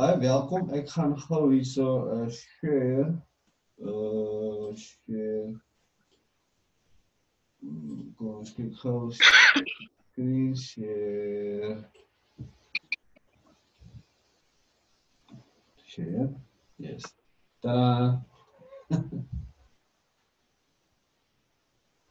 [0.00, 0.70] Baie welkom.
[0.72, 3.20] Ek gaan gou hierso 'n uh, share
[3.84, 5.60] uh share
[7.60, 11.84] Hmm, Kom ons kyk gou screen share.
[15.84, 16.28] Share.
[16.78, 17.04] Yes.
[17.60, 18.24] Tada.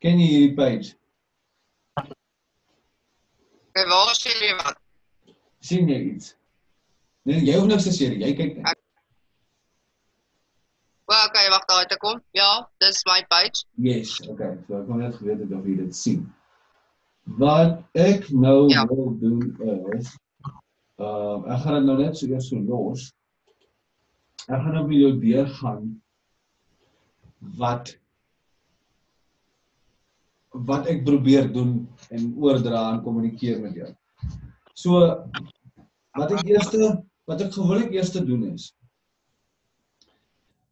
[0.06, 0.94] Ken jy hierdie page?
[3.74, 4.78] Hey, waar sien jy wat?
[5.60, 6.36] sien jy iets?
[7.30, 8.24] Nee, jy hoef niks te sê nie.
[8.24, 8.80] Jy kyk net.
[11.10, 12.20] Wel, okay, wag daar te kom.
[12.38, 12.50] Ja,
[12.82, 13.64] dis my page.
[13.82, 14.56] Yes, okay.
[14.68, 16.24] So ek wou net geweet het of jy dit sien.
[17.38, 18.86] Wat ek nou Ja.
[18.90, 19.42] wil doen
[19.98, 20.10] is
[21.00, 23.08] ehm ek gaan dit nou net so eers so los.
[24.50, 26.02] Ek gaan nou met jou deurgaan
[27.62, 27.94] wat
[30.52, 33.92] wat ek probeer doen en oordra en kommunikeer met jou.
[34.74, 35.00] So
[36.18, 38.72] wat ek eerste wat ek gewoonlik eers te doen is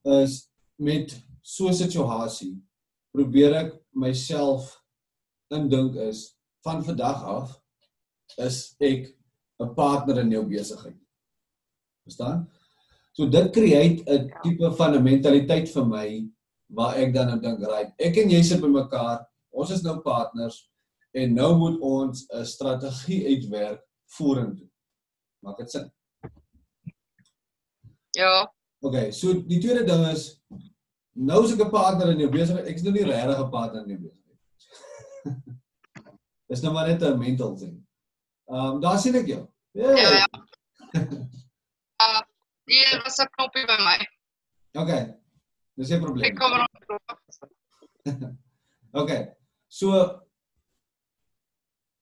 [0.08, 0.40] is
[0.82, 2.56] met so 'n situasie
[3.14, 4.74] probeer ek myself
[5.54, 7.56] indink is van vandag af
[8.38, 9.14] is ek
[9.60, 10.98] 'n partner in jou besigheid.
[12.04, 12.48] Verstaan?
[13.14, 16.08] So dit create 'n tipe van 'n mentaliteit vir my
[16.68, 20.02] waar ek dan nou dink, right, ek en jy sit by mekaar, ons is nou
[20.02, 20.70] partners
[21.14, 24.70] en nou moet ons 'n strategie uitwerk vorentoe.
[25.44, 25.92] Maak dit sin?
[28.18, 28.48] Ja,
[28.86, 30.38] Okay, so die tweede ding is
[31.18, 32.68] nou is ek 'n partner in jou besigheid.
[32.70, 34.40] Ek is nou nie regtig 'n partner in jou besigheid.
[36.50, 37.78] Dis nou maar net 'n mental ding.
[38.48, 39.48] Ehm um, daar sien ek jou.
[39.74, 40.12] ja, Yeah.
[40.18, 40.28] ja.
[41.98, 42.22] Uh,
[42.70, 43.98] hier was 'n knoppie by my.
[44.82, 45.18] Okay.
[45.76, 46.30] Dis 'n probleem.
[46.30, 46.68] Ek kom op.
[48.92, 49.34] Okay.
[49.68, 50.22] So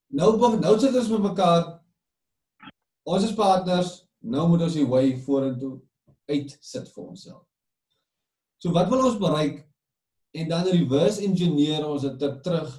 [0.07, 1.79] nou nou sit ons met mekaar.
[3.03, 4.03] Ons is partners.
[4.19, 5.84] Nou moet ons die way vorentoe
[6.29, 7.45] uitsit vir onsself.
[8.57, 9.63] So wat wil ons bereik?
[10.35, 12.71] En dan reverse engineer ons dit ter- terug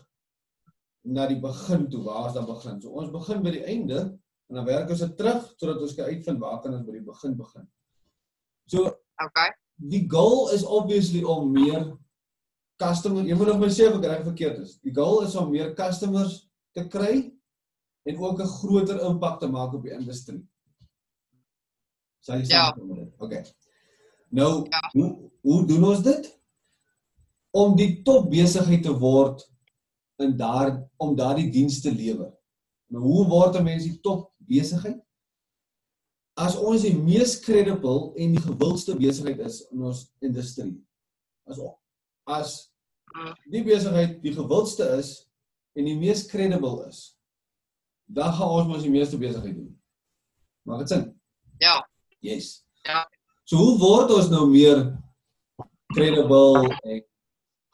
[1.07, 2.81] na die begin toe waar ons dan begin.
[2.83, 3.99] So ons begin by die einde
[4.49, 7.07] en dan werk ons dit terug sodat ons kan uitvind waar kan ons by die
[7.07, 7.69] begin begin.
[8.67, 8.91] So
[9.25, 9.51] Okay.
[9.81, 11.97] die goal is obviously om meer
[12.79, 14.75] customer, jy moet nog my sê of ek reg verkeerd is.
[14.85, 16.43] Die goal is om meer customers
[16.77, 17.33] te kry
[18.05, 20.43] en ook 'n groter impak te maak op die industrie.
[22.27, 22.73] Sal jy Ja.
[22.75, 23.13] saam met dit?
[23.23, 23.45] Okay.
[24.29, 24.91] Nou, Ja.
[24.93, 26.39] hoe hoe doen ons dit?
[27.51, 29.45] Om die top besigheid te word
[30.19, 32.33] in daar om daardie diens te lewer.
[32.91, 35.01] Nou hoe word 'n mens die top besigheid?
[36.37, 40.85] As ons die mees credible en die gewildste besigheid is in ons industrie.
[41.47, 41.59] As
[42.27, 42.73] as
[43.51, 45.29] die besigheid die gewildste is
[45.77, 47.17] en die mees credible is,
[48.05, 49.81] dan gaan ons mos die meeste besigheid doen.
[50.65, 51.21] Maak dit sin?
[51.59, 51.86] Ja,
[52.25, 52.65] Yes.
[52.85, 53.05] Ja.
[53.45, 54.99] So hoe word ons nou meer
[55.95, 57.03] credible en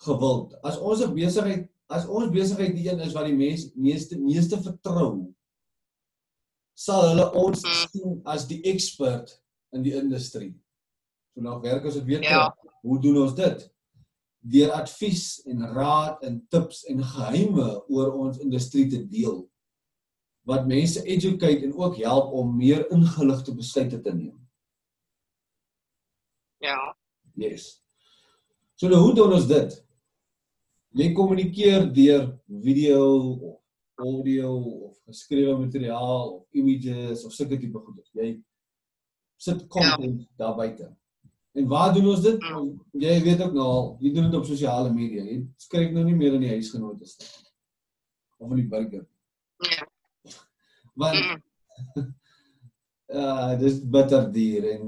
[0.04, 0.54] gewild?
[0.64, 4.56] As ons 'n besigheid, as ons besigheid die een is wat die mens meeste meeste
[4.62, 5.32] vertrou,
[6.74, 7.88] sal hulle ons Mm.
[7.90, 9.40] sien as die expert
[9.72, 10.54] in die industrie.
[11.34, 12.48] So nou werk ons dit weer Ja.
[12.50, 12.72] terug.
[12.82, 13.70] Hoe doen ons dit?
[14.44, 19.48] Deur advies en raad en tips en geheime oor ons industrie te deel
[20.48, 24.42] wat mense educate en ook help om meer ingeligte besluite te neem.
[26.62, 26.96] ja.
[27.34, 27.82] Yes.
[28.74, 29.74] So nou hoe doen ons dit?
[30.98, 32.26] Jy kommunikeer deur
[32.62, 33.58] video of
[34.02, 34.56] audio
[34.88, 38.10] of geskrewe materiaal of images of sulke tipe goeders.
[38.12, 38.34] Jy
[39.40, 40.28] sit content ja.
[40.42, 40.90] daar buite.
[41.52, 42.42] En waar doen ons dit?
[42.48, 42.74] Mm.
[43.00, 45.24] Jy weet ook nou al, jy doen dit op sosiale media.
[45.24, 47.48] Jy skryf nou nie meer in die huisgenote staan
[48.42, 49.06] of in die burger.
[49.70, 49.86] Ja.
[50.98, 51.40] Want Mm.
[53.12, 54.82] uh dis bitter duur en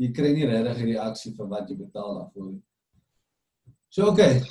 [0.00, 2.62] jy kry nie regtig 'n reaksie vir wat jy betaal daarvoor nie.
[3.88, 4.12] So oké.
[4.12, 4.42] Okay.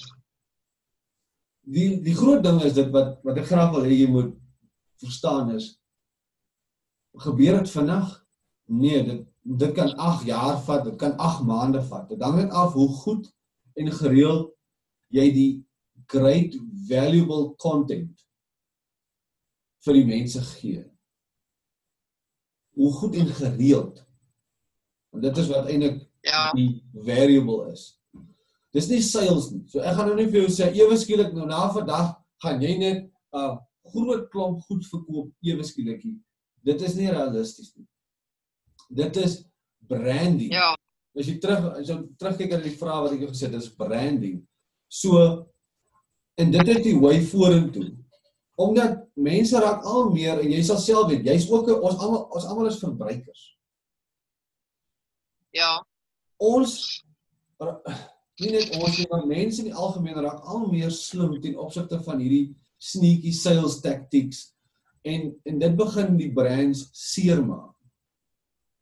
[1.62, 4.34] Die die groot ding is dit wat wat ek graag wil hê jy moet
[5.04, 5.80] verstaan is
[7.18, 8.26] gebeur dit vinnig?
[8.66, 9.26] Nee, dit
[9.60, 12.10] dit kan 8 jaar vat, dit kan 8 maande vat.
[12.10, 13.32] Dit hang net af hoe goed
[13.74, 14.52] en gereeld
[15.10, 15.52] jy die
[16.08, 16.54] great
[16.90, 18.14] valuable content
[19.86, 20.84] vir die mense gee.
[22.80, 24.06] Hoe goed en gereeld.
[25.10, 27.96] Want dit is wat eintlik Ja, die variable is.
[28.76, 29.64] Dis nie sales nie.
[29.72, 32.10] So ek gaan nou nie vir jou sê ewe skielik nou na vandag
[32.44, 33.56] gaan jy net 'n uh,
[33.94, 36.18] groot klomp goed verkoop ewe skielikie.
[36.64, 37.88] Dit is nie realisties nie.
[38.90, 39.46] Dit is
[39.88, 40.52] branding.
[40.54, 40.76] ja,
[41.18, 43.72] As jy terug as jy terugkyk aan die vraag wat ek jou gesê het, dis
[43.76, 44.46] branding.
[44.88, 45.48] So
[46.38, 47.96] en dit is die way vorentoe.
[48.60, 52.46] Omdat mense raak al meer en jy sal self weet, jy's ook ons almal ons
[52.48, 53.42] almal is verbruikers.
[55.56, 55.80] Ja.
[56.40, 56.78] Ons
[58.40, 62.00] nie net ons nie, maar mense in die algemeen raak al meer slim ten opsigte
[62.06, 64.46] van hierdie sneaky sales tactics
[65.04, 67.76] en en dit begin die brands seermaak.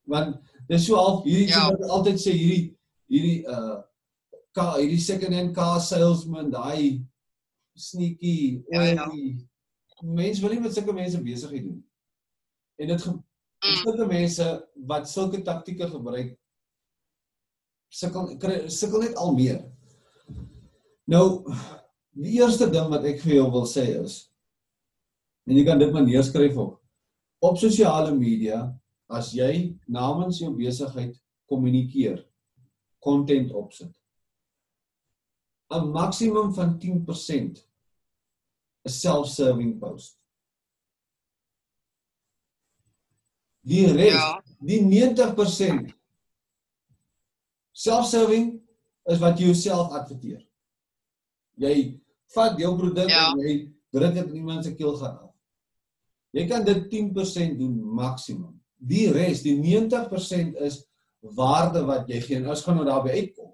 [0.08, 0.38] Want
[0.70, 1.70] dis so half hierdie Ja.
[1.72, 2.76] wat altyd sê hierdie
[3.10, 3.82] hierdie uh
[4.58, 7.02] ka hierdie second hand car salesman, daai
[7.78, 9.06] sneaky Ja, ja.
[10.02, 11.80] Mense wil nie met sulke mense besigheid doen.
[12.78, 13.08] En dit
[13.58, 13.78] Mm.
[13.82, 14.46] sulke mense
[14.86, 16.36] wat sulke taktieke gebruik
[17.90, 18.36] sukkel
[18.70, 19.64] sukkel net al meer.
[21.10, 21.54] Nou
[22.18, 24.20] die eerste ding wat ek vir jou wil sê is
[25.48, 26.76] en jy kan dit maar neerskryf op
[27.42, 28.62] op sosiale media
[29.10, 31.16] as jy namens jou besigheid
[31.48, 32.26] kommunikeer,
[33.00, 33.94] content opsit.
[35.72, 37.67] 'n maksimum van 10%
[38.88, 40.16] 'n self-serving post.
[43.68, 44.42] Die res, Ja.
[44.64, 45.92] die 90%
[47.76, 48.62] self-serving
[49.12, 50.42] is wat jy jouself adverteer.
[51.60, 52.00] Jy
[52.34, 53.32] vat jou produk Ja.
[53.32, 55.34] en jy druk dit in iemand se keelgat af.
[56.34, 58.62] Jy kan dit 10% doen maksimum.
[58.78, 60.86] Die res, die 90% is
[61.22, 62.36] waarde wat jy gee.
[62.38, 63.54] En ons gaan nou daarby uitkom.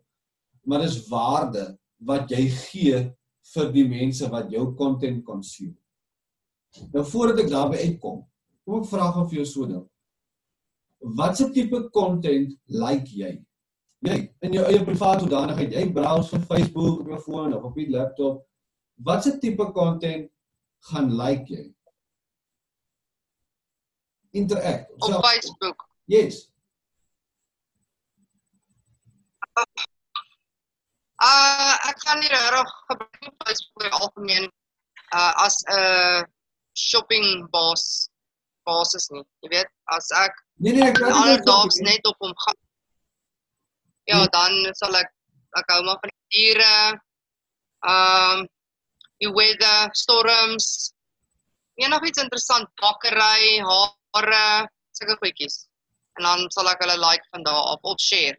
[0.65, 3.15] Maar dis waarde wat jy gee
[3.53, 5.75] vir die mense wat jou content consume.
[6.94, 8.21] Nou voordat ek daarby uitkom,
[8.65, 9.83] kom ek vra gou vir jou so ding.
[11.17, 13.33] Watse tipe content like jy?
[14.03, 17.75] Jy in jou eie privaat hoedanigheid, jy browse vir Facebook op jou foon of op
[17.77, 18.41] die laptop.
[19.03, 20.29] Watse tipe content
[20.89, 21.67] gaan like jy?
[24.33, 24.89] Interact.
[24.97, 25.85] Op self- Facebook.
[26.09, 26.47] Yes.
[31.23, 34.45] Uh ek gaan nie regtig gebruik Facebook die algemeen
[35.15, 36.21] uh as 'n uh,
[36.75, 38.09] shopping bas
[38.67, 39.23] basis nie.
[39.43, 40.33] Jy weet, as ek
[40.63, 41.93] Nee nee, ek alledaags shopping nie.
[41.93, 42.59] net op hom gaan.
[44.11, 44.27] Ja, Nee.
[44.35, 45.09] dan sal ek
[45.59, 46.75] ek hou maar van die diere.
[47.93, 48.47] Um
[49.23, 50.93] die weather, storms.
[51.79, 55.67] Enigiets interessant, bakkery, hare, sulke goedjies.
[56.19, 58.37] En dan sal ek hulle like van daar af of share.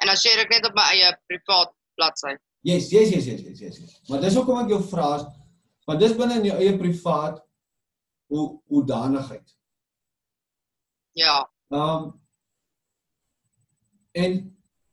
[0.00, 2.34] En dan share ek net op my eie privaat bladsy.
[2.66, 3.78] Yes, yes, yes, yes, yes, yes.
[3.80, 4.00] yes.
[4.08, 5.12] Maar dis hoekom ek jou vra,
[5.88, 7.40] want dis binne in jou eie privaat
[8.30, 9.56] hoe hoedanigheid.
[11.18, 12.16] Ja, Um
[14.12, 14.32] en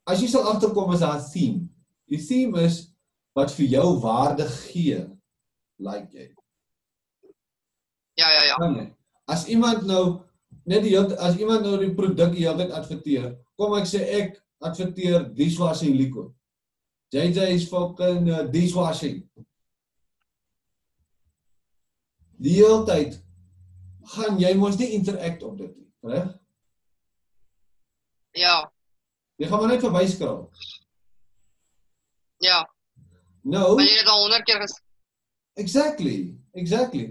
[0.06, 1.69] as jy sal agterkom is daar 'n theme.
[2.06, 2.94] Die theme is
[3.33, 5.00] wat vir jou waarde gee,
[5.77, 6.33] like jy.
[8.13, 8.56] ja, ja, ja.
[8.75, 8.95] Jy?
[9.25, 10.21] As iemand nou
[10.65, 15.33] net die as iemand nou die produk hele tyd adverteer, kom ek sê ek adverteer
[15.36, 16.31] dishwashing liquid.
[17.13, 19.21] JJ is fucking uh, dishwashing.
[22.38, 23.18] Die hele tyd
[24.13, 26.33] gaan jy mos nie interact op dit nie, reg?
[28.38, 28.57] Ja,
[29.38, 30.50] Jy gaan maar net verby skraal.
[32.42, 32.63] ja.
[33.48, 34.81] Nou, Maar jy het al 100 keer gesê.
[35.54, 36.15] exactly,
[36.51, 37.04] exactly.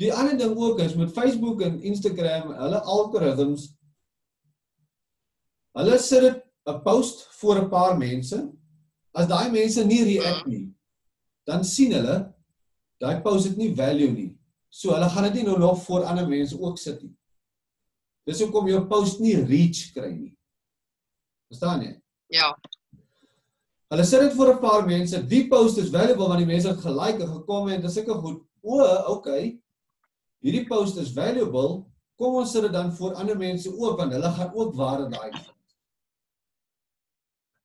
[0.00, 3.66] Die ander ding ook is met Facebook en Instagram, hulle algoritmes
[5.76, 8.50] hulle sit dit 'n post voor 'n paar mense.
[9.12, 10.74] As daai mense nie react nie,
[11.44, 12.34] dan sien hulle
[12.98, 14.38] daai post het nie value nie.
[14.68, 17.16] So hulle gaan dit nie nou nog voor ander mense ook sit nie.
[18.24, 20.36] Dis hoekom jou post nie reach kry nie.
[21.48, 22.00] Verstaan jy?
[22.26, 22.56] Ja,
[23.92, 25.18] Hulle sit dit vir 'n paar mense.
[25.28, 28.38] Die post is valuable want die mense het gelike en gekomment en sulke goed.
[28.62, 28.78] O,
[29.12, 29.58] okay.
[30.40, 31.84] Hierdie post is valuable.
[32.16, 35.30] Kom ons sit dit dan vir ander mense ook want hulle gaan ook waarde daai
[35.30, 35.52] vind.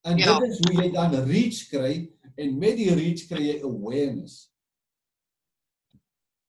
[0.07, 0.39] En Ja.
[0.39, 1.93] dit is hoe jy dan reach kry
[2.37, 4.45] en met die reach kry jy awareness.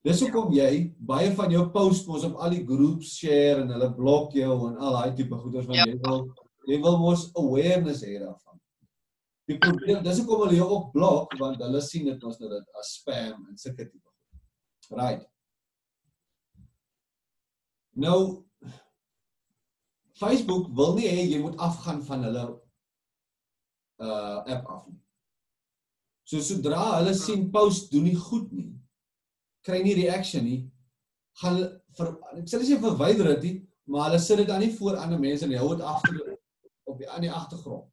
[0.07, 3.88] Dis hoekom jy baie van jou posts mos op al die groups share en hulle
[3.97, 5.87] blok jou en al daai tipe goeders want Ja.
[5.91, 6.23] jy wil
[6.69, 8.61] jy wil mos awareness hê daarvan.
[9.49, 12.69] Die probleem, dis hoekom hulle jou ook blok want hulle sien dit mos nou dit
[12.79, 14.41] as spam en sulke tipe goed.
[14.91, 15.27] Right.
[17.97, 18.45] Nou
[20.19, 22.47] Facebook wil nie hê jy moet afgaan van hulle
[23.99, 24.99] uh app af nie.
[26.25, 28.73] So sodra hulle sien post doen nie goed nie,
[29.64, 30.61] kry nie reaction nie,
[31.40, 33.57] gaan hulle ver, ek sê sê verwyder dit nie,
[33.88, 36.19] maar hulle sit dit dan nie voor ander mense nie, hou dit agter
[36.88, 37.88] op die aan die agtergrond.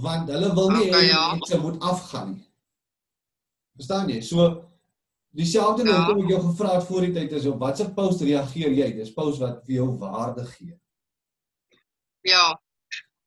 [0.00, 1.22] Want hulle wil nie hê Okay, okay, ja.
[1.34, 2.46] mense moet afgaan nie.
[3.80, 4.20] Verstaan jy?
[4.22, 4.44] So
[5.34, 6.06] dieselfde nou Ja.
[6.06, 8.92] kom ek jou gevra het voor die tyd is op watse post reageer jy?
[8.96, 10.76] Dis post wat vir jou waarde gee.
[12.24, 12.54] ja,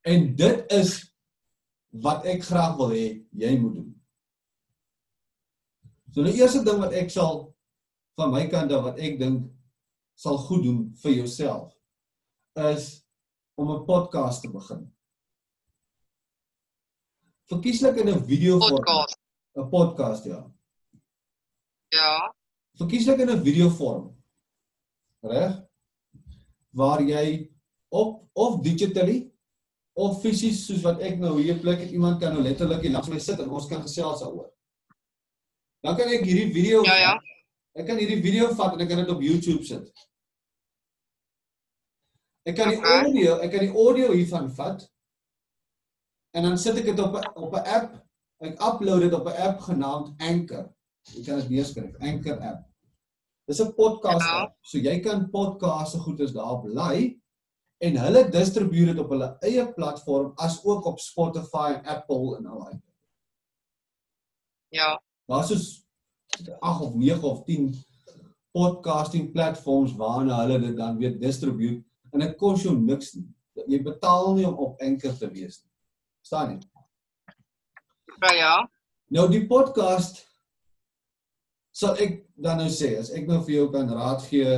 [0.04, 0.94] En dit is
[2.04, 3.90] wat ek graag wil hê jy moet doen.
[6.14, 7.46] So die eerste ding wat ek sal
[8.20, 9.48] van my kant af wat ek dink
[10.20, 11.72] sal goed doen vir jouself
[12.60, 13.02] is
[13.58, 14.84] om 'n podcast te begin.
[17.50, 18.84] Verkieslik in 'n video vorm.
[18.84, 19.18] Podcast.
[19.56, 20.52] 'n Podcast ja.
[21.90, 22.36] Ja.
[22.78, 24.16] Verkieslik in 'n video vorm.
[25.22, 25.64] Reg?
[26.70, 27.52] Waar jy
[27.90, 29.33] op of digitally
[29.94, 33.10] of fisies soos wat ek nou hier plek het iemand kan nou letterlik hier langs
[33.12, 34.50] my sit en ons kan gesels daaroor.
[35.84, 37.14] Dan kan ek hierdie video Ja, ja.
[37.74, 39.88] Ek kan hierdie video vat en ek kan dit op YouTube sit.
[42.46, 44.84] Ek kan die audio, ek kan die audio hiervan vat
[46.34, 47.98] en dan sit ek dit op op 'n app.
[48.44, 50.70] Ek upload dit op 'n app genaamd Anchor.
[51.14, 52.66] Jy kan dit neerskryf, Anchor app.
[53.48, 54.56] Dis 'n podcast app.
[54.62, 57.20] So jy kan podcaste goedes daarop laai
[57.84, 62.46] en hulle distribueer dit op hulle eie platform as ook op Spotify en Apple en
[62.48, 62.78] al daai.
[64.74, 64.92] Ja.
[65.30, 65.66] Daar's soos
[66.60, 67.74] 8 of 9 of 10
[68.54, 73.28] podcasting platforms waarna hulle dit dan weer distribute en dit kos jou niks nie.
[73.68, 75.72] Jy betaal nie om op Anchor te wees nie.
[76.24, 76.62] Verstaan jy?
[78.22, 78.54] Ja, ja.
[79.14, 80.24] Nou die podcast
[81.74, 84.56] sal ek dan nou sê as ek nou vir jou kan raad gee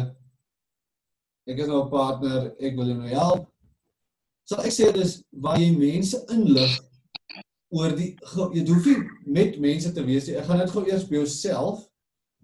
[1.48, 3.48] ek is nou 'n partner, ek wil jou nou help.
[4.46, 6.80] Sal ek sê dis waar jy mense inlig
[7.74, 8.14] oor die
[8.54, 10.38] jy hoef nie met mense te wees nie.
[10.38, 11.90] Ek gaan dit gou eers by jouself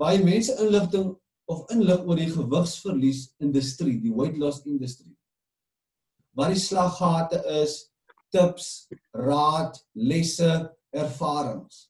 [0.01, 1.15] waar jy mense inligting
[1.51, 5.13] of inlig oor die gewigsverlies industrie, die weight loss industrie.
[6.34, 7.91] Waar die slaggate is,
[8.31, 11.88] tips, raad, lesse, ervarings.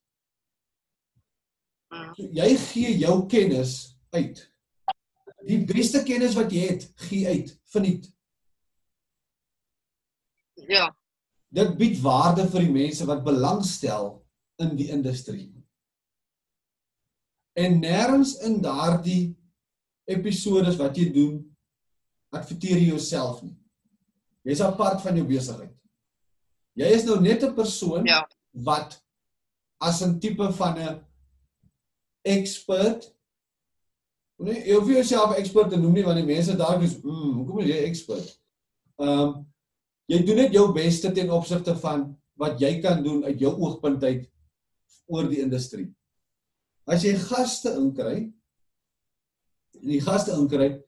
[1.92, 4.42] So, jy gee jou kennis uit.
[5.48, 8.08] Die beste kennis wat jy het, gee uit, verniet.
[10.70, 10.90] Ja.
[11.52, 14.14] Dit bied waarde vir die mense wat belangstel
[14.62, 15.50] in die industrie.
[17.58, 19.34] En nêrens in daardie
[20.08, 21.40] episodes wat jy doen,
[22.32, 23.58] adverteer jy jouself nie.
[24.48, 25.74] Jy's apart van jou besigheid.
[26.80, 28.22] Jy is nou net 'n persoon Ja.
[28.52, 29.02] wat
[29.82, 31.06] as 'n tipe van 'n
[32.24, 33.12] expert
[34.42, 37.34] Nee, jy hoef nie jouself expert te noem nie want die mense daar is, "Mm,
[37.38, 38.28] hoekom is jy expert?"
[39.00, 39.48] Ehm um,
[40.08, 44.04] jy doen net jou beste ten opsigte van wat jy kan doen uit jou oogpunt
[44.04, 44.30] uit
[45.08, 45.94] oor die industrie.
[46.86, 48.34] As jy gaste inkry,
[49.82, 50.84] en die gaste inkry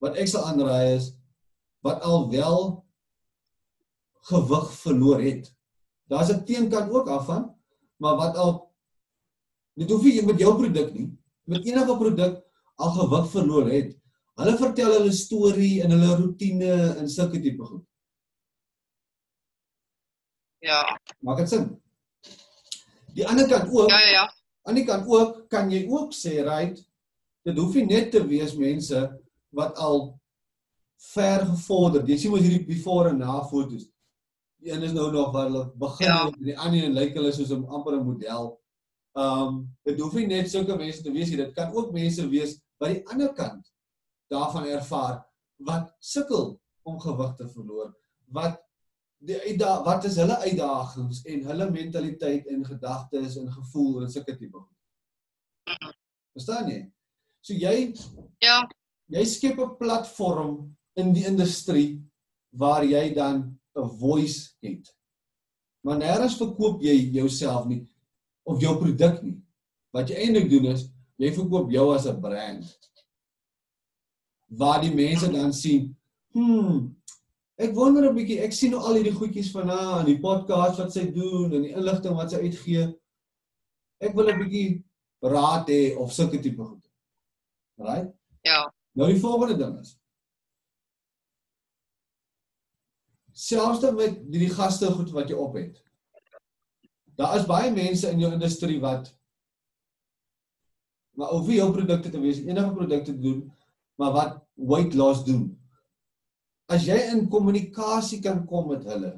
[0.00, 1.12] wat ek sal aanraai is
[1.82, 2.84] wat al wel
[4.30, 5.52] gewig verloor het.
[6.08, 7.54] Daar's 'n teenkant ook af van,
[7.96, 8.72] maar wat al
[9.74, 11.10] dit hoef nie met jou produk nie,
[11.52, 12.38] met enige produk
[12.82, 13.90] al gewig verloor het.
[14.40, 17.84] Hulle vertel hulle storie en hulle rotine en sulke tipe goed.
[20.62, 20.80] Ja.
[21.20, 21.68] Maak dit sin?
[23.16, 24.24] Die ander kant ook, Ja, ja, ja.
[24.62, 26.78] aan die kant ook kan jy ook sê, right,
[27.44, 29.02] dit hoef nie net te wees mense
[29.52, 30.14] wat al
[31.12, 32.06] ver gevorder.
[32.06, 33.88] Jy sien mos hierdie before en na foto's.
[34.62, 36.26] Die een is nou nog waar hulle begin Ja.
[36.30, 38.61] en die ander een lyk hulle soos 'n amper 'n model.
[39.14, 41.36] Um dit hoef nie net sulke mense te wees nie.
[41.36, 43.66] Dit kan ook mense wees wat die ander kant
[44.32, 45.18] daarvan ervaar
[45.62, 46.54] wat sukkel
[46.88, 47.92] om gewig te verloor.
[48.32, 48.56] Wat
[49.22, 54.34] die uitda wat is hulle uitdagings en hulle mentaliteit en gedagtes en gevoel en sulke
[54.38, 55.92] tipe goed.
[56.32, 56.80] Verstaan jy?
[57.44, 57.94] So jy
[58.40, 58.62] Ja.
[59.08, 62.00] jy skep 'n platform in die industrie
[62.50, 64.88] waar jy dan 'n voice het.
[65.84, 67.86] Maar nêrens verkoop jy jouself nie
[68.48, 69.36] of jou produk nie.
[69.92, 70.88] Wat jy eintlik doen is
[71.22, 72.64] jy verkoop jou as 'n brand.
[74.48, 75.96] Waar die mense dan sien,
[76.32, 76.96] "Hmm,
[77.56, 80.78] ek wonder 'n bietjie, ek sien nou al hierdie goedjies van haar in die podcast
[80.78, 82.94] wat sy doen en die inligting wat sy uitgee.
[84.00, 84.84] Ek wil 'n bietjie
[85.22, 86.88] raad hê of sulke tipe goed."
[87.78, 88.12] Right?
[88.42, 88.72] Ja.
[88.94, 89.98] Nou die volgende ding is
[93.32, 95.80] selfs dan met die, die gaste goed wat jy op het.
[97.22, 99.12] Daar is baie mense in jou industrie wat
[101.12, 103.42] maar of jou produkte te wees, enige produkte te doen,
[104.00, 105.50] maar wat weight loss doen.
[106.72, 109.12] As jy in kommunikasie kan kom met hulle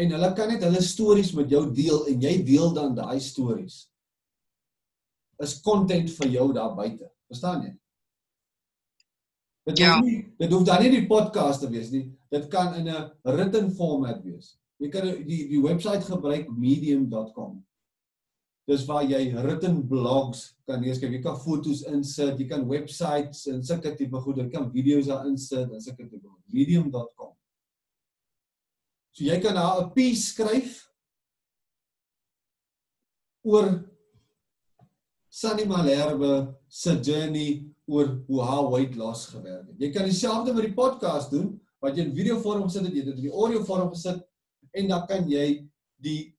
[0.00, 3.84] en hulle kan net hulle stories met jou deel en jy deel dan daai stories
[5.40, 7.06] is content vir jou daar buite.
[7.30, 7.72] Verstaan jy?
[9.70, 9.94] Dit Ja.
[9.94, 12.10] hoef nie dit hoef dan nie die podcast te wees nie.
[12.30, 14.59] Dit kan in 'n written format wees.
[14.80, 17.58] Jy kan die die webwerf gebruik medium.com.
[18.70, 21.12] Dis waar jy written blogs kan neerskryf.
[21.16, 25.26] Jy kan foto's insit, jy kan websites en sulke tipe goed, jy kan video's daar
[25.28, 26.40] insit en sulke tipe goed.
[26.54, 27.34] medium.com.
[29.10, 30.86] So jy kan daar 'n piece skryf
[33.44, 33.84] oor
[35.28, 39.78] Sunny Malherbe se journey oor hoe haar weight loss gewerk het.
[39.78, 43.04] Jy kan dieselfde met die podcast doen wat jy in video vorm gesit het, jy
[43.04, 44.29] het dit in die audio vorm gesit
[44.70, 45.46] en dan kan jy
[46.00, 46.34] die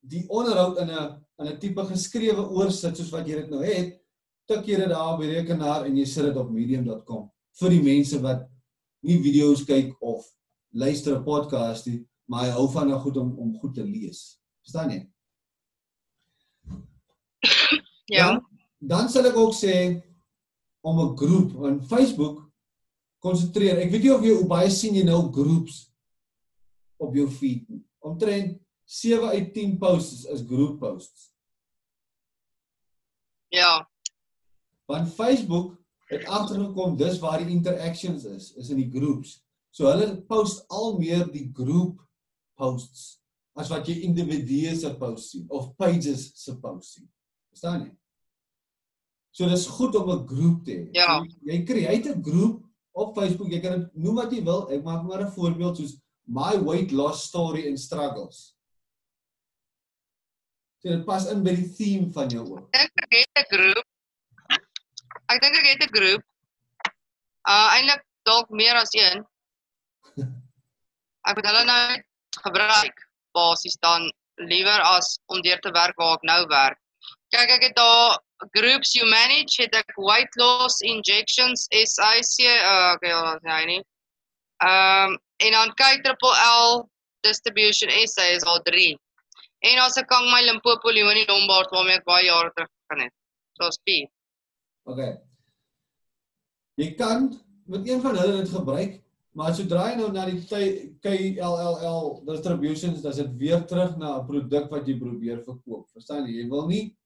[0.00, 4.00] die onderhoud in 'n in 'n tipe geskrewe oorsit soos wat jy dit nou het,
[4.48, 7.82] tik jy dit daar op die rekenaar en jy sit dit op medium.com vir die
[7.82, 8.48] mense wat
[9.02, 10.26] nie video's kyk of
[10.72, 14.40] luister 'n podcast nie, maar hy hou van nou goed om om goed te lees.
[14.62, 15.08] Verstaan jy?
[18.10, 18.26] Ja.
[18.26, 18.42] Dan,
[18.80, 20.02] dan sal ek ook sê
[20.82, 22.50] om 'n groep op Facebook
[23.18, 23.78] konsentreer.
[23.78, 25.89] Ek weet nie of jy hoe baie sien jy nou groups
[27.00, 27.82] op jou feed nie.
[28.04, 28.58] Omtrent
[28.90, 31.28] 7 uit 10 posts is group posts.
[33.50, 33.90] Ja.
[34.90, 35.78] Want Facebook
[36.10, 39.38] het agtergekom dis waar die interactions is, is in die groups.
[39.70, 42.00] So hulle post al meer die groep
[42.58, 43.20] posts
[43.58, 47.06] as wat jy individue se posts sien of pages se posts sien.
[47.54, 47.92] Verstaan jy?
[49.30, 50.88] So dis goed om 'n groep te hê.
[50.92, 51.22] Ja.
[51.22, 54.70] So, jy create 'n groep op Facebook, jy kan dit noem wat jy wil.
[54.70, 58.54] Ek maak maar 'n voorbeeld soos my weight loss story and struggles.
[60.80, 62.68] So dit pas in by die theme van jou ook.
[62.72, 63.86] Ek dink ek het 'n groep.
[65.28, 66.24] Ek dink ek het 'n groep.
[67.48, 69.24] Uh eintlik dalk meer as een.
[71.28, 72.02] Ek het hulle nou
[72.44, 72.96] gebruik
[73.36, 74.12] basies dan
[74.48, 76.78] liewer as om deur te werk waar ek nou werk.
[77.30, 78.18] Kyk, ek het daar
[78.56, 83.64] groups you manage, het ek weight loss injections SIC, uh, okay, ja, dat is hy
[83.68, 83.82] nie.
[84.64, 86.84] Ehm um, en dan kyk triple L
[87.26, 88.96] distribution SA is al 3.
[89.70, 93.14] En as ek kan my Limpopo Leonie Lombard waarmee ek baie jare terug gegaan het.
[93.58, 94.08] So is 4.
[94.88, 95.12] Okay.
[96.80, 97.28] Jy kan
[97.70, 98.94] met een van hulle dit gebruik,
[99.36, 100.40] maar sodra jy nou na die
[101.04, 105.86] KLLL distributions, dan is dit weer terug na 'n produk wat jy probeer verkoop.
[105.92, 106.40] Verstaan jy?
[106.40, 106.96] Jy wil nie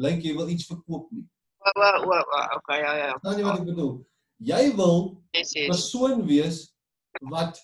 [0.00, 1.26] lyk jy wil iets verkoop nie.
[1.60, 3.10] O, o, o, okay, ja, ja.
[3.18, 3.92] Verstaan jy wat ek bedoel?
[4.40, 4.96] Jy wil
[5.36, 5.68] Yes, yes.
[5.68, 6.74] persoon wees
[7.28, 7.60] wat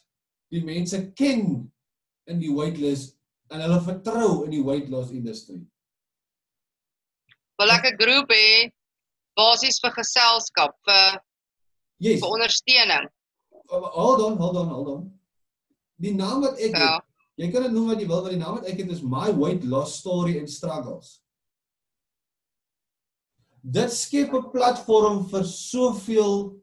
[0.52, 1.72] die mense ken
[2.30, 3.12] in die weight loss
[3.50, 5.62] en hulle vertrou in die weight loss industrie.
[7.58, 8.72] Wil ek 'n groep hê
[9.36, 11.20] basies vir geselskap, vir
[11.98, 12.20] Yes.
[12.20, 13.08] vir ondersteuning.
[13.68, 15.20] Hold on, hold on, hold on.
[15.98, 16.96] Die naam wat ek Ja.
[16.96, 17.04] het,
[17.36, 19.32] jy kan dit noem wat jy wil, maar die naam wat ek het is My
[19.32, 21.22] Weight Loss Story and Struggles.
[23.64, 26.62] Dit skep 'n platform vir soveel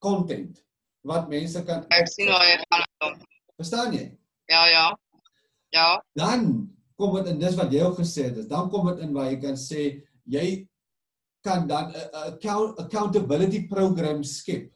[0.00, 0.64] content
[1.06, 2.86] wat mense kan Ek sien waar jy gaan.
[2.98, 3.20] Tom.
[3.56, 4.06] Verstaan jy?
[4.48, 4.86] Ja, ja.
[5.74, 5.88] Ja.
[6.16, 9.30] Dan kom dit in dis wat jy ook gesê het, dan kom dit in waar
[9.30, 9.84] jy kan sê
[10.28, 10.66] jy
[11.46, 14.72] kan dan 'n account accountability program skep.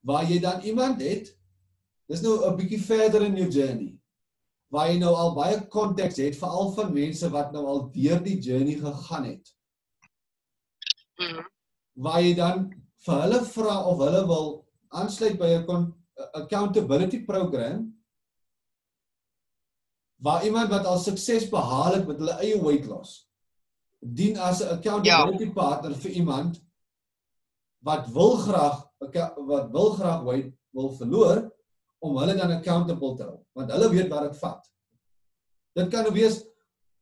[0.00, 1.36] Waar jy dan iemand het,
[2.08, 3.98] dis nou 'n bietjie verder in jou journey.
[4.68, 8.38] Waar jy nou al baie konteks het veral van mense wat nou al deur die
[8.40, 9.54] journey gegaan het.
[11.18, 11.44] Mhm.
[11.92, 14.48] Waar jy dan vir hulle vra of hulle wil
[14.88, 15.94] aansluit by 'n
[16.42, 17.86] accountability program
[20.18, 23.28] waar iemand wat al sukses behaal het met hulle eie weight loss
[23.98, 25.52] dien as 'n accountability ja.
[25.52, 26.62] partner vir iemand
[27.78, 28.84] wat wil graag
[29.46, 31.46] wat wil graag weight wil verloor
[31.98, 34.62] om hulle dan accountable te hou want hulle weet wat dit vat.
[35.78, 36.44] Dit kan nou wees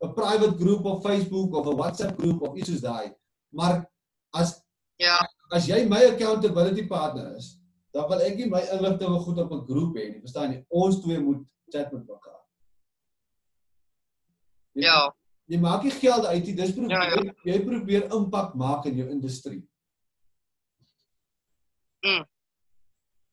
[0.05, 3.15] 'n private groep op Facebook of 'n WhatsApp groep of iets soos daai.
[3.49, 3.91] Maar
[4.29, 4.61] as
[4.97, 5.36] Ja.
[5.51, 7.57] As jy my accountability partner is,
[7.93, 10.19] dan wil ek nie my inligting goed op 'n groep hê nie.
[10.21, 10.65] Verstaan jy?
[10.69, 12.41] Ons twee moet chat met mekaar.
[14.73, 15.13] Jy- Ja.
[15.49, 16.53] Jy maak nie geld uit nie.
[16.55, 17.33] Dis probeer Ja, ja.
[17.45, 19.63] jy probeer impak maak in jou industrie.
[22.05, 22.25] Mm.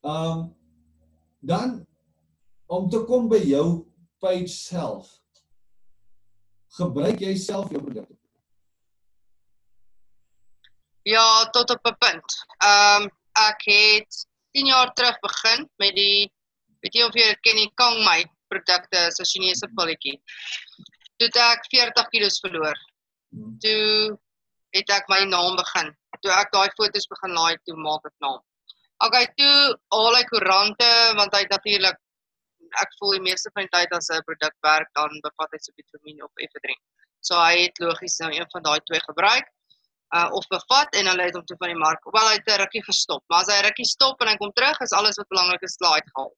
[0.03, 0.55] Um
[1.41, 1.87] dan
[2.67, 3.87] om te kom by jou
[4.21, 5.21] page self.
[6.79, 8.17] Gebruik jy self jou produkte?
[11.05, 12.29] Ja, tot op 'n punt.
[12.65, 16.33] Ehm um, ek het 10 jaar terug begin met die
[16.81, 20.17] weet jy of jy ken die Kang My produkte, is 'n Chinese pilletjie.
[21.17, 22.79] Toe het ek 40 kg verloor.
[23.61, 24.19] Toe
[24.77, 25.93] het ek my naam begin.
[26.23, 28.41] Toe ek daai foto's begin laai, toe maak ek naam.
[29.05, 30.91] Okay, toe al ek koerante
[31.21, 31.99] want hy natuurlik
[32.83, 35.73] ek voel die meeste van die tyd as 'n produk werk dan bevat hy so
[35.77, 36.81] bietjie vitamine of efedrin.
[37.21, 39.53] So hy het logies nou een van daai twee gebruik
[40.15, 42.01] uh of bevat en hulle het hom toe van die mark.
[42.17, 44.81] Wel hy het 'n rukkie gestop, maar as hy rukkie stop en hy kom terug
[44.81, 46.33] is alles wat belangrik is klaar uitgehaal.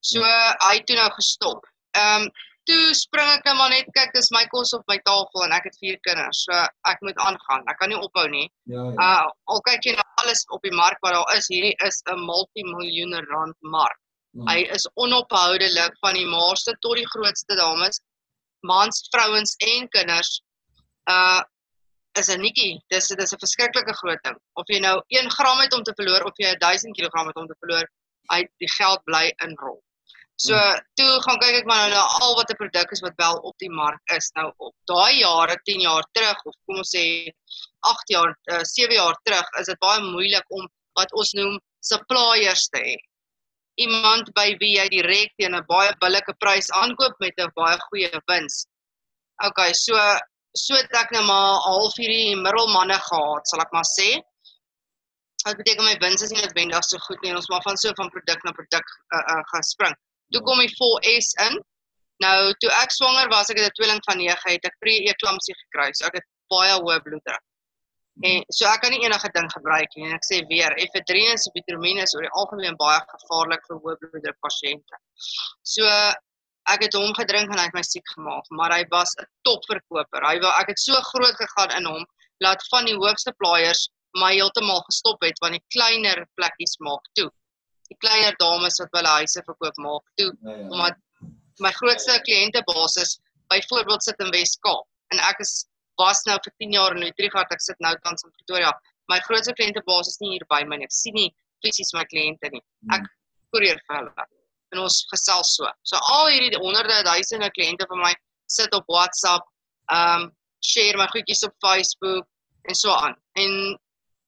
[0.00, 1.66] So hy het toe nou gestop.
[1.96, 2.28] Ehm um,
[2.68, 5.66] toe spring ek nou maar net kyk dis my kos op my tafel en ek
[5.68, 6.44] het vier kinders.
[6.46, 7.64] So ek moet aangaan.
[7.68, 8.46] Ek kan nie ophou nie.
[8.70, 9.08] Ja, ja.
[9.08, 12.24] Uh al kyk jy na alles op die mark wat daar is, hierdie is 'n
[12.30, 14.00] multimiljoene rand mark.
[14.32, 14.46] Ja.
[14.52, 18.00] Hy is onophoudelik van die maarste tot die grootste dames,
[18.66, 20.40] mans, vrouens en kinders.
[21.10, 21.42] Uh
[22.18, 22.80] is 'n nikkie.
[22.90, 24.38] Dis dis 'n verskriklike groot ding.
[24.56, 27.46] Of jy nou 1 gram het om te verloor of jy 1000 kg het om
[27.46, 27.86] te verloor,
[28.32, 29.82] uit die geld bly inrol.
[30.36, 30.58] So
[30.98, 33.54] toe gaan kyk ek maar nou na al wat 'n produk is wat wel op
[33.58, 34.30] die mark is.
[34.34, 37.30] Nou op daai jare, 10 jaar terug of kom ons sê
[37.80, 42.68] 8 jaar, uh, 7 jaar terug, is dit baie moeilik om wat ons noem suppliers
[42.68, 42.96] te hê.
[43.76, 48.20] Iemand by wie jy direk teen 'n baie billike prys aankoop met 'n baie goeie
[48.26, 48.66] wins.
[49.44, 49.94] Okay, so
[50.54, 54.08] so het ek nou maar half hierdie middelmanne gehad, sal ek maar sê.
[55.44, 57.34] Dit beteken my wins is nie noodwendig so goed nie.
[57.36, 59.96] Ons maar van so van produk na produk uh, uh, gespring.
[60.32, 61.58] Toe kom die 4S in.
[62.24, 65.90] Nou toe ek swanger was, ek het 'n tweeling van 9, het ek pre-eklampsie gekry.
[65.92, 67.42] So ek het baie hoë bloeddruk.
[68.22, 71.40] En so ek kan nie enige ding gebruik nie en ek sê weer efedrine en
[71.44, 75.00] sibutramine is oor die algemeen baie gevaarlik vir hoë bloeddruk pasiënte.
[75.74, 75.88] So
[76.72, 80.22] ek het hom gedrink en hy het my siek gemaak, maar hy was 'n topverkoper.
[80.24, 82.04] Hy wou ek het so groot gegaan in hom
[82.40, 87.30] laat van die hoogste plaaiers my heeltemal gestop het want die kleiner plekkies maak toe.
[87.90, 90.68] Die kleiner dames wat hulle huise verkoop maak toe Ja, ja.
[90.72, 90.96] omdat
[91.60, 93.18] my grootste kliëntebasis
[93.52, 95.66] byvoorbeeld sit in Wes-Kaap en ek is
[95.98, 98.72] was nou vir 10 jaar in Utrecht, ek sit nou tans in Pretoria.
[99.08, 100.84] My grootste kliëntebasis is nie hier by my nie.
[100.84, 101.28] Ek sien nie
[101.62, 102.62] fisies my kliënte nie.
[102.90, 103.02] Ek
[103.52, 104.12] koerier vir hulle.
[104.74, 105.68] En ons gesels so.
[105.86, 108.12] So al hierdie honderde duisende kliënte van my
[108.50, 109.46] sit op WhatsApp,
[109.92, 110.30] ehm um,
[110.64, 112.24] share my goedjies op Facebook
[112.68, 113.14] en so aan.
[113.36, 113.50] En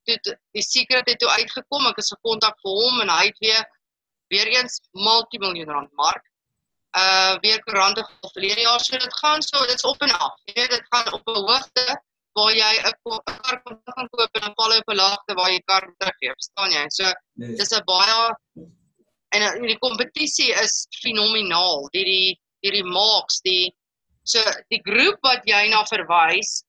[0.04, 3.38] toe toe- die secret het toe uitgekom, ek is gekontak vir hom en hy het
[3.40, 3.64] weer
[4.28, 6.24] weer eens multimiljoen rand mark.
[6.98, 10.34] Uh weer koerante verlede jaar so dit gaan so dit's op en af.
[10.44, 11.84] Jy weet dit gaan op 'n hoogte
[12.36, 15.60] waar jy 'n kar kan koop en dan val hy op 'n laagte waar jy
[15.66, 16.84] kar teruggee, verstaan jy?
[16.88, 17.04] So
[17.34, 17.56] Nee.
[17.56, 18.36] dis 'n baie
[19.36, 21.88] en uh, die kompetisie is fenomenaal.
[21.94, 22.82] Die die die
[23.44, 23.74] die
[24.26, 26.64] so die groep wat jy na verwys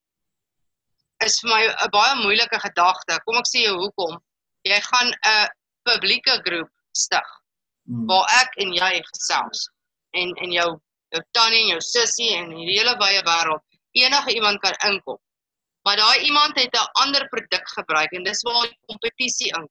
[1.25, 3.19] is vir my 'n baie moeilike gedagte.
[3.25, 4.19] Kom ek sê jou hoekom.
[4.63, 5.49] Jy gaan 'n
[5.87, 7.37] publieke groep stig
[7.87, 8.03] Mm.
[8.07, 9.69] waar ek en jy gesels
[10.19, 10.67] en en jou
[11.15, 13.63] jou tannie en jou sussie en die hele wye wêreld
[13.95, 15.17] enige iemand kan inkom.
[15.87, 19.69] Maar daai iemand het 'n ander produk gebruik en dis waar die kompetisie in.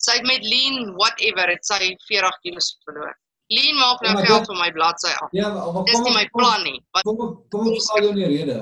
[0.00, 3.12] Sy het met lean whatever het sy 40 kg verloor.
[3.52, 5.28] Lean maak nou Ja, geld van my bladsy af.
[5.36, 6.78] Ja, maar maar Dis kom nie my kom- plan nie.
[6.94, 8.58] Wat Kom ek kom ek val jou in die rede.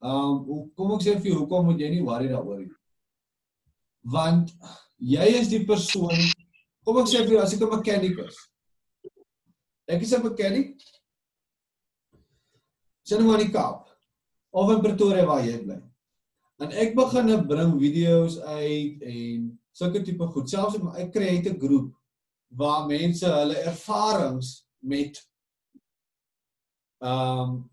[0.00, 2.70] Um hoe- kom ek sê vir jou hoekom moet jy nie worry daaroor nie.
[4.04, 4.50] Want
[4.98, 6.16] jy is die persoon
[6.84, 8.36] kom ek sê vir jou as ek 'n mechanic is.
[9.88, 10.78] Ek is 'n mechanic.
[13.04, 13.86] Sien nou maar in die Kaap
[14.52, 15.80] of in Pretoria waar jy bly.
[16.60, 20.50] En ek begin nou bring video's uit en sulke tipe goed.
[20.50, 21.94] Selfs in my create 'n groep
[22.48, 25.20] waar mense hulle ervarings met
[26.98, 27.70] um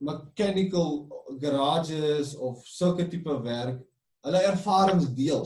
[0.00, 1.08] mechanical
[1.40, 3.82] garages of sulke tipe werk,
[4.24, 5.44] hulle ervarings deel.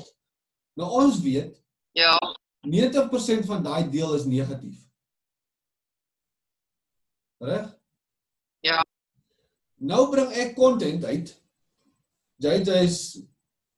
[0.79, 2.19] Nou ons weet ja,
[2.67, 4.79] 90% van daai deel is negatief.
[7.39, 7.67] Reg?
[8.61, 8.81] Ja.
[9.75, 11.35] Nou bring ek content uit.
[12.43, 13.21] JJ's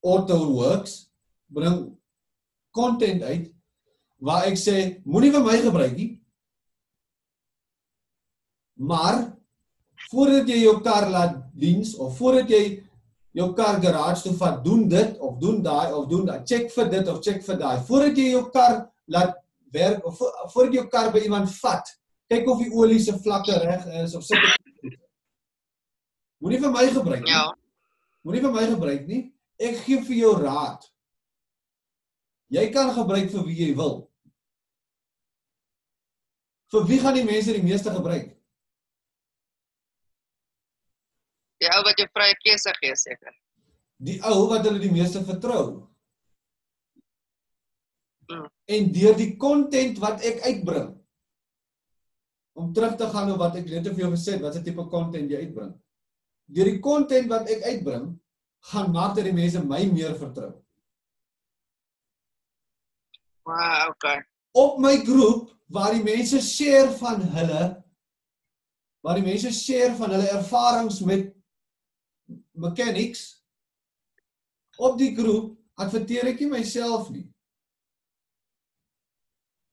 [0.04, 1.06] Auto Works
[1.48, 1.96] bring
[2.74, 3.52] content uit
[4.18, 6.10] waar ek sê moenie vir my gebruik nie.
[8.76, 9.32] Maar
[10.10, 12.62] voordat jy jou kar laat diens of voordat jy
[13.36, 16.42] jou kar garage toe vat, doen dit of doen daai of doen daai.
[16.48, 17.78] Check vir dit of check vir daai.
[17.88, 18.78] Voordat jy jou kar
[19.12, 19.34] laat
[19.72, 21.92] werk of vo- voordat jy jou kar by iemand vat,
[22.30, 24.96] kyk of die olie se vlakke reg is of sulke goed.
[26.40, 27.32] Moenie vir my gebruik nie.
[27.32, 27.44] ja.
[28.24, 29.22] Moenie vir my gebruik nie.
[29.58, 30.82] Ek gee vir jou raad.
[32.52, 34.04] Jy kan gebruik vir wie jy wil.
[36.70, 38.32] Vir wie gaan die mense die meeste gebruik?
[41.62, 43.34] Die ou wat jou vrye keuse gee seker.
[44.06, 45.86] Die ou wat hulle die meeste vertrou.
[48.30, 48.46] Mm.
[48.76, 50.92] En deur die content wat ek uitbring.
[52.56, 54.84] Om terug te gaan op wat ek net vir jou gesê het, wat 'n tipe
[54.90, 55.74] content jy uitbring.
[56.46, 58.14] Deur die content wat ek uitbring,
[58.72, 60.52] gaan maak dat die mense my meer vertrou.
[63.46, 64.24] Wow, okay.
[64.56, 67.64] op my groep waar die mense share van hulle
[69.06, 71.28] waar die mense share van hulle ervarings met
[72.58, 73.22] mechanics
[74.82, 77.26] op die groep adverteer ek nie myself nie.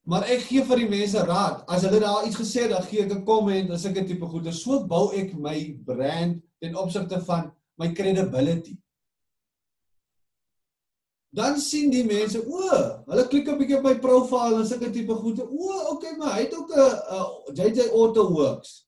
[0.06, 1.64] Maar ek gee vir die mense raad.
[1.72, 4.54] As hulle daar iets gesê het dan gee ek 'n comment en sulke tipe goeie
[4.54, 5.58] so bou ek my
[5.88, 8.78] brand ten opsigte van my credibility
[11.34, 12.70] dan sien die mense, o,
[13.10, 15.46] hulle klik 'n bietjie op my profiel en sulke tipe goede.
[15.50, 18.86] O, okay, maar hy het ook 'n JJ Auto Works.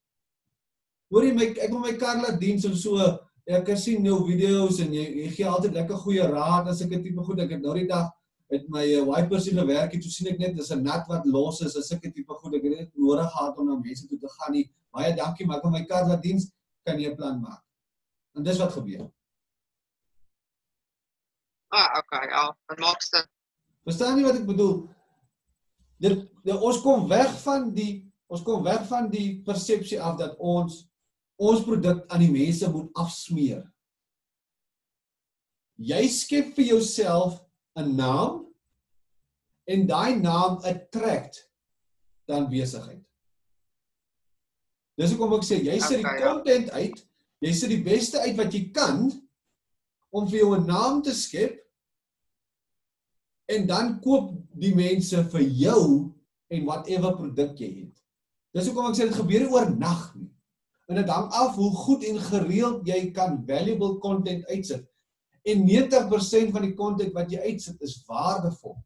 [1.10, 2.98] Hoorie my ek wil my kar laat diens en so
[3.46, 6.92] ek kan sien jou video's en jy, jy gee altyd lekker goeie raad as ek
[6.92, 8.10] 'n tipe goed ek het nou die dag
[8.50, 11.26] met my uh, wipers in gewerk het, toe sien ek net dis 'n nat wat
[11.26, 14.18] los is, ek 'n tipe goed ek het net nodig gehad om na mense toe
[14.18, 14.70] te gaan nie.
[14.94, 16.50] Baie dankie, maar ek kan my kar laat diens
[16.86, 17.62] kan jy 'n plan maak.
[18.36, 19.10] En dis wat gebeur.
[21.76, 23.26] Ah, okay, ja, dit maak sin.
[23.84, 24.76] Verstaan jy wat ek bedoel?
[26.00, 30.38] Dit, dit ons kom weg van die ons kom weg van die persepsie af dat
[30.42, 30.86] ons
[31.36, 33.60] ons produk aan die mense moet afsmeer.
[35.76, 37.36] Jy skep vir jouself
[37.76, 38.46] 'n naam
[39.68, 41.44] en daai naam attract
[42.26, 43.04] dan besigheid.
[44.96, 46.24] Dis hoekom ek sê jy sit die ja.
[46.24, 47.04] content uit,
[47.44, 49.12] jy sit die beste uit wat jy kan
[50.10, 51.65] om vir jou 'n naam te skep
[53.46, 55.82] en dan koop die mense vir jou
[56.50, 58.02] en whatever produk jy het.
[58.54, 60.30] Dis hoekom ek sê dit gebeur nie oornag nie.
[60.86, 64.84] En dit hang af hoe goed en gereeld jy kan valuable content uitsit.
[65.46, 68.76] En 90% van die content wat jy uitsit is waardevol.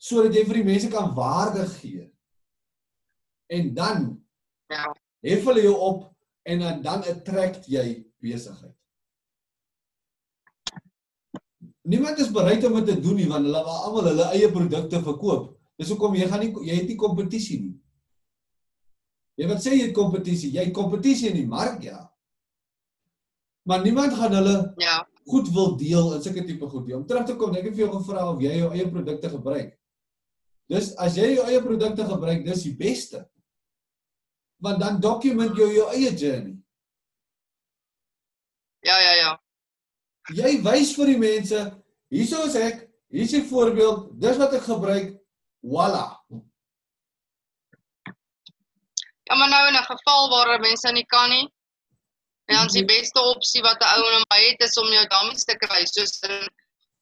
[0.00, 2.10] Sodat jy vir die mense kan waarde gee.
[3.52, 4.20] En dan
[4.70, 4.94] Ja.
[5.20, 6.14] hef hulle jou op
[6.44, 8.74] en dan dan attract jy besigheid.
[11.84, 15.00] Niemand is bereid om dit te doen nie want hulle wil almal hulle eie produkte
[15.04, 15.50] verkoop.
[15.76, 17.74] Dis hoekom jy gaan nie jy het nie kompetisie nie.
[19.36, 20.52] Jy wat sê jy het kompetisie?
[20.54, 21.98] Jy het kompetisie in die mark ja.
[23.68, 25.02] Maar niemand gaan hulle Ja.
[25.26, 26.96] goed wil deel in sulke tipe goed nie.
[26.96, 29.78] Om terug te kom, ek het vir jou gevra of jy jou eie produkte gebruik.
[30.68, 33.24] Dis as jy jou eie produkte gebruik, dis die beste.
[34.60, 36.56] Want dan document jy jou eie journey.
[38.84, 39.30] Ja, ja, ja.
[40.32, 41.60] Jy wys vir die mense,
[42.08, 45.20] hierso is ek, hier's 'n voorbeeld, dis wat ek gebruik.
[45.60, 46.20] Voila.
[49.24, 51.48] Ja, maar nou in 'n geval waar mense nie kan nie.
[52.46, 55.06] En dan is die beste opsie wat 'n ou en my het is om jou
[55.06, 56.48] dummies te kry, soos in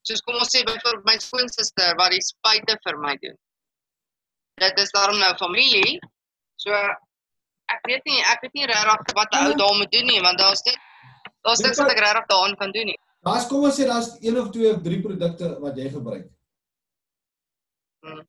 [0.02, 3.38] soos kom ons sê byvoorbeeld my skoonsister wat die spuite vir my doen.
[4.54, 5.98] Dit is daarom nou familie.
[6.56, 6.70] So
[7.74, 10.38] ek weet nie, ek weet nie regtig wat 'n ou daar moet doen nie, want
[10.38, 10.78] daar's net
[11.42, 13.00] daar's niks wat ek regtig daaraan kan doen nie.
[13.22, 16.28] Daar's kom ons sê daar's een of twee of drie produkte wat jy gebruik.
[18.02, 18.24] Hmm.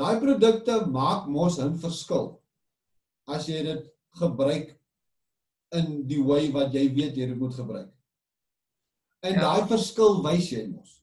[0.00, 2.40] Daai produkte maak mos 'n verskil.
[3.28, 4.78] As jy dit gebruik
[5.72, 7.90] in die way wat jy weet jy dit moet gebruik.
[9.22, 9.40] En Ja.
[9.40, 11.02] daai verskil wys jy mos.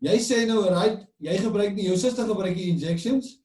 [0.00, 3.38] Jy sê nou right, jy gebruik nie jou suster gebruik die injections.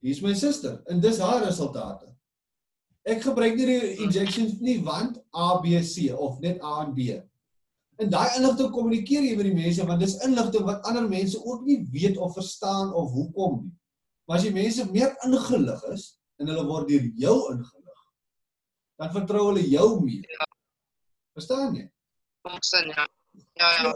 [0.00, 2.14] Hier's my suster en dis haar resultate.
[3.04, 7.20] Ek gebruik nie die injections nie want A B C of net A en B.
[8.02, 11.62] En daai inligting kommunikeer jy met die mense want dis inligting wat ander mense ook
[11.68, 13.74] nie weet of verstaan of hoekom nie.
[14.26, 16.06] Maar as die mense meer ingelig is
[16.40, 18.00] en hulle word deur jou ingelig,
[18.98, 20.40] dan vertrou hulle jou meer.
[21.36, 21.84] Verstaan jy?
[22.66, 23.06] Sin, ja.
[23.60, 23.92] Ja, ja.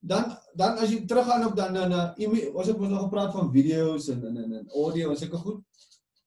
[0.00, 1.76] Dan dan as jy teruggaan op dan
[2.16, 5.36] ime- ons het mos nog gepraat van video's en en en, en audio en sulke
[5.36, 5.60] goed.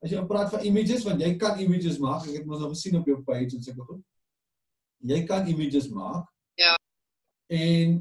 [0.02, 2.28] As jy praat van images want jy kan images maak.
[2.28, 4.04] Ek het mos al gesien op jou page en sulke goed.
[5.02, 6.31] Jy kan images maak.
[7.52, 7.98] En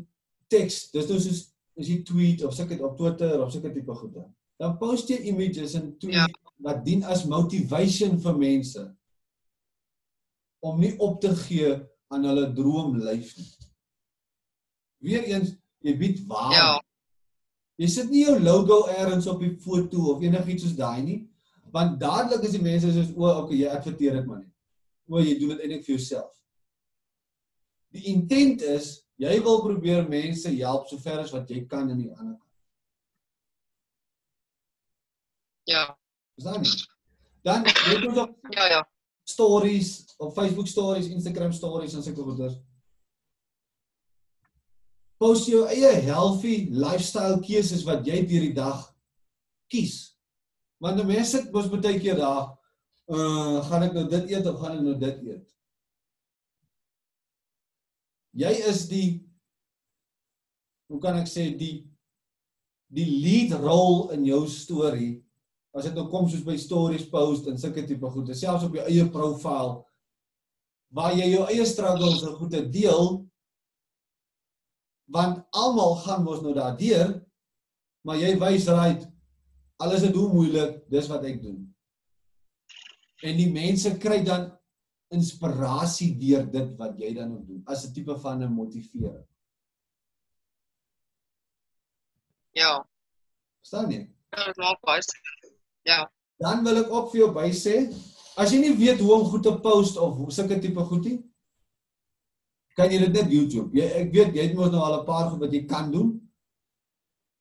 [0.50, 1.40] teks, dis nou soos
[1.80, 4.28] as jy tweet of sulke op Twitter of sulke tipe goed dan.
[4.60, 6.26] Dan post jy images en tweet Ja.
[6.60, 8.82] wat dien as motivation vir mense
[10.60, 11.72] om nie op te gee
[12.12, 13.48] aan hulle droomlyf nie.
[15.00, 16.56] Weereens, jy bied waarde.
[16.58, 16.80] Ja.
[17.80, 21.20] Jy sit nie jou logo eers op die foto of enigiets soos daai nie,
[21.72, 24.52] want dadelik is die mense soos o, okay, jy adverteer dit maar net.
[25.08, 26.34] O, jy doen dit eintlik vir jouself.
[27.96, 32.12] Die intent is jy wil probeer mense help sover as wat jy kan in die
[32.14, 32.46] ander kant.
[35.68, 35.84] Ja.
[36.38, 36.72] Verstaan jy?
[37.46, 38.80] Dan jy moet op Ja, ja.
[39.24, 42.56] stories, op Facebook stories, Instagram stories en sulke goeders.
[45.20, 48.86] Post jou eie healthy lifestyle keuses wat jy deur die dag
[49.70, 50.16] kies.
[50.80, 52.56] Want mense sit mos baie keer daar,
[53.10, 55.46] uh gaan ek nou dit eet of gaan ek nou dit eet?
[58.36, 59.08] Jy is die
[60.90, 61.86] hoe kan ek sê die
[62.90, 65.20] die lead role in jou storie
[65.76, 68.86] as dit nou kom soos by stories post en sulke tipe goede, selfs op jou
[68.90, 69.76] eie profiel
[70.90, 73.20] waar jy jou eie struggles en goede deel
[75.10, 77.14] want almal gaan mos nou daardeur
[78.02, 79.06] maar jy wys right
[79.80, 81.60] alles is hoe moeilik dis wat ek doen.
[83.24, 84.50] En die mense kry dan
[85.10, 89.24] inspirasie deur dit wat jy dan ook doen as 'n tipe van 'n motivering
[92.52, 92.84] Ja.
[93.62, 95.02] verstaan jy Ja, dit maak baie.
[95.82, 96.10] Ja.
[96.38, 97.92] dan wil ek ook vir jou by sê
[98.36, 101.18] As jy nie weet hoe om goed te post of sulke tipe goed nie,
[102.76, 103.74] kan jy dit net YouTube.
[103.76, 106.30] Jy ek weet jy het mos nou al 'n paar goed wat jy kan doen.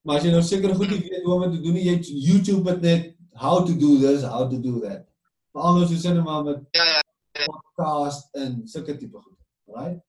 [0.03, 1.95] Maar as jy nou seker goed nie weet hoe om dit te doen nie, jy
[2.27, 5.07] YouTube dit net how to do this, how to do that.
[5.53, 7.01] Veral nou soos hulle maar met Ja ja.
[7.45, 9.37] Podcast en sulke tipe goed.
[9.69, 9.99] Right?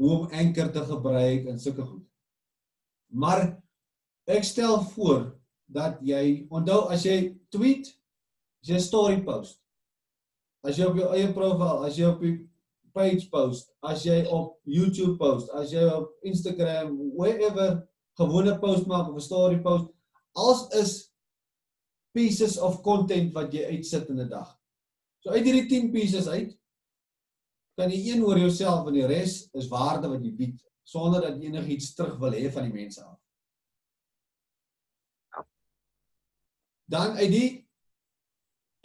[0.00, 2.06] Hoe om anker te gebruik en sulke goed.
[3.12, 3.44] Maar
[4.30, 7.90] ek stel voor dat jy onthou as jy tweet,
[8.62, 9.60] as jy 'n story post,
[10.62, 12.36] as jy op jou eie profiel, as jy op die
[12.92, 19.08] page post, as jy op YouTube post, as jy op Instagram, wherever gewone post maak
[19.08, 19.90] of 'n story post,
[20.34, 21.14] als is
[22.12, 24.59] pieces of content wat jy uitsit in 'n dag.
[25.20, 26.56] So uit hierdie 10 pieces uit
[27.80, 31.38] kan jy een oor jouself en die res is waarde wat jy bied sonder dat
[31.38, 33.18] jy enigiets terug wil hê van die mense af.
[36.90, 37.48] Dan uit die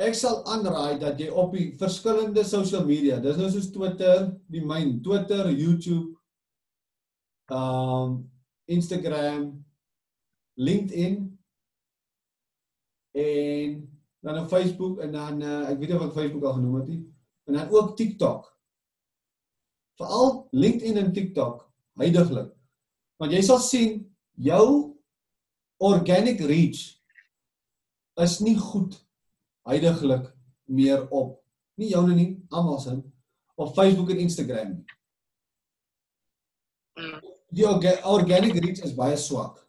[0.05, 4.63] ek sal aanraai dat jy op die verskillende social media, dis nou soos Twitter, die
[4.63, 6.13] myn, Twitter, YouTube,
[7.51, 8.19] um
[8.71, 9.49] Instagram,
[10.57, 11.17] LinkedIn
[13.15, 13.75] en
[14.25, 16.87] dan op Facebook en dan uh, ek weet nie of ek Facebook al genoem het
[16.89, 17.01] nie,
[17.45, 18.47] en dan ook TikTok.
[20.01, 21.61] Veral LinkedIn en TikTok
[22.01, 22.49] heidaglik.
[23.21, 23.99] Want jy sal sien
[24.33, 24.95] jou
[25.77, 26.81] organic reach
[28.25, 28.97] is nie goed
[29.67, 30.31] heidaglik
[30.65, 31.37] meer op
[31.79, 32.95] nie joune nie, almal se
[33.55, 34.85] op Facebook en Instagram nie.
[36.95, 37.21] Mm.
[37.55, 39.61] Die orga organic reach is baie swak.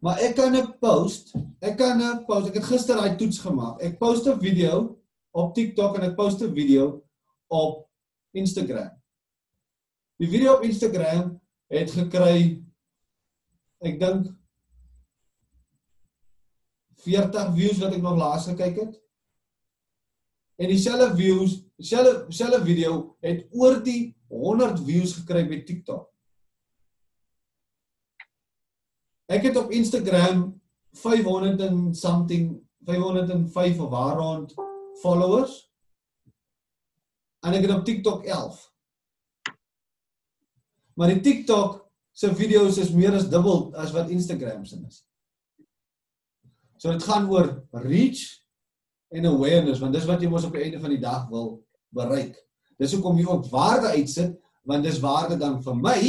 [0.00, 3.80] Maar ek kan 'n post, ek kan 'n post, ek het gister daai toets gemaak.
[3.80, 4.96] Ek post 'n video
[5.30, 7.04] op TikTok en ek post 'n video
[7.48, 7.88] op
[8.32, 8.90] Instagram.
[10.16, 12.64] Die video op Instagram het gekry
[13.80, 14.26] ek dink
[17.00, 18.98] 40 views wat ek nog laas gekyk het.
[20.60, 26.08] En dieselfde views, dieselfde dieselfde video het oor die 100 views gekry by TikTok.
[29.30, 30.48] Ek het op Instagram
[30.98, 34.54] 500 en something 505 of waar rond
[35.00, 35.70] followers.
[37.46, 38.58] En ek het op TikTok 11.
[40.98, 41.78] Maar die TikTok
[42.10, 45.04] se video's is meer as dubbel as wat Instagram se is.
[46.76, 47.52] So dit gaan oor
[47.86, 48.24] reach
[49.14, 51.62] en awareness want dis wat jy mos op die einde van die dag wil
[51.94, 52.34] bereik.
[52.82, 54.34] Dis hoekom jy ook waarde uitsit
[54.66, 56.02] want dis waarde dan vir my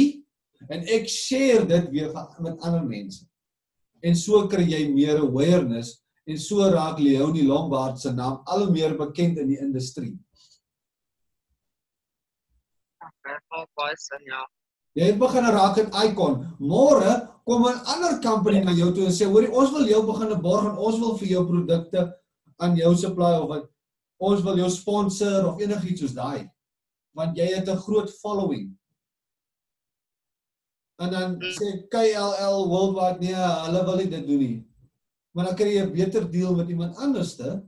[0.68, 3.24] en ek share dit weer met ander mense.
[4.02, 8.72] En so kry jy meer awareness en so raak Leonie Lombard se naam al hoe
[8.74, 10.14] meer bekend in die industrie.
[14.92, 16.34] Jy het begin raak 'n icon.
[16.60, 20.40] Môre kom 'n ander company na jou toe en sê, "Hoerie, ons wil jou begin
[20.42, 22.14] borg en ons wil vir jou produkte
[22.58, 23.70] aan jou supply of wat
[24.18, 26.50] ons wil jou sponsor of enigiets soos daai."
[27.14, 28.76] Want jy het 'n groot following.
[31.02, 33.34] En dan sê KLL Worldwide, "Nee,
[33.64, 34.58] hulle wil nie dit doen nie."
[35.32, 37.62] Maar dan kry jy 'n beter deal met iemand anderste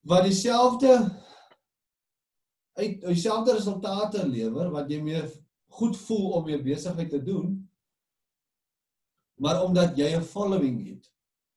[0.00, 0.92] wat dieselfde
[2.72, 5.26] uit dieselfde resultate lewer wat jy meer
[5.76, 7.70] goed voel om jou besigheid te doen
[9.40, 11.10] maar omdat jy 'n following het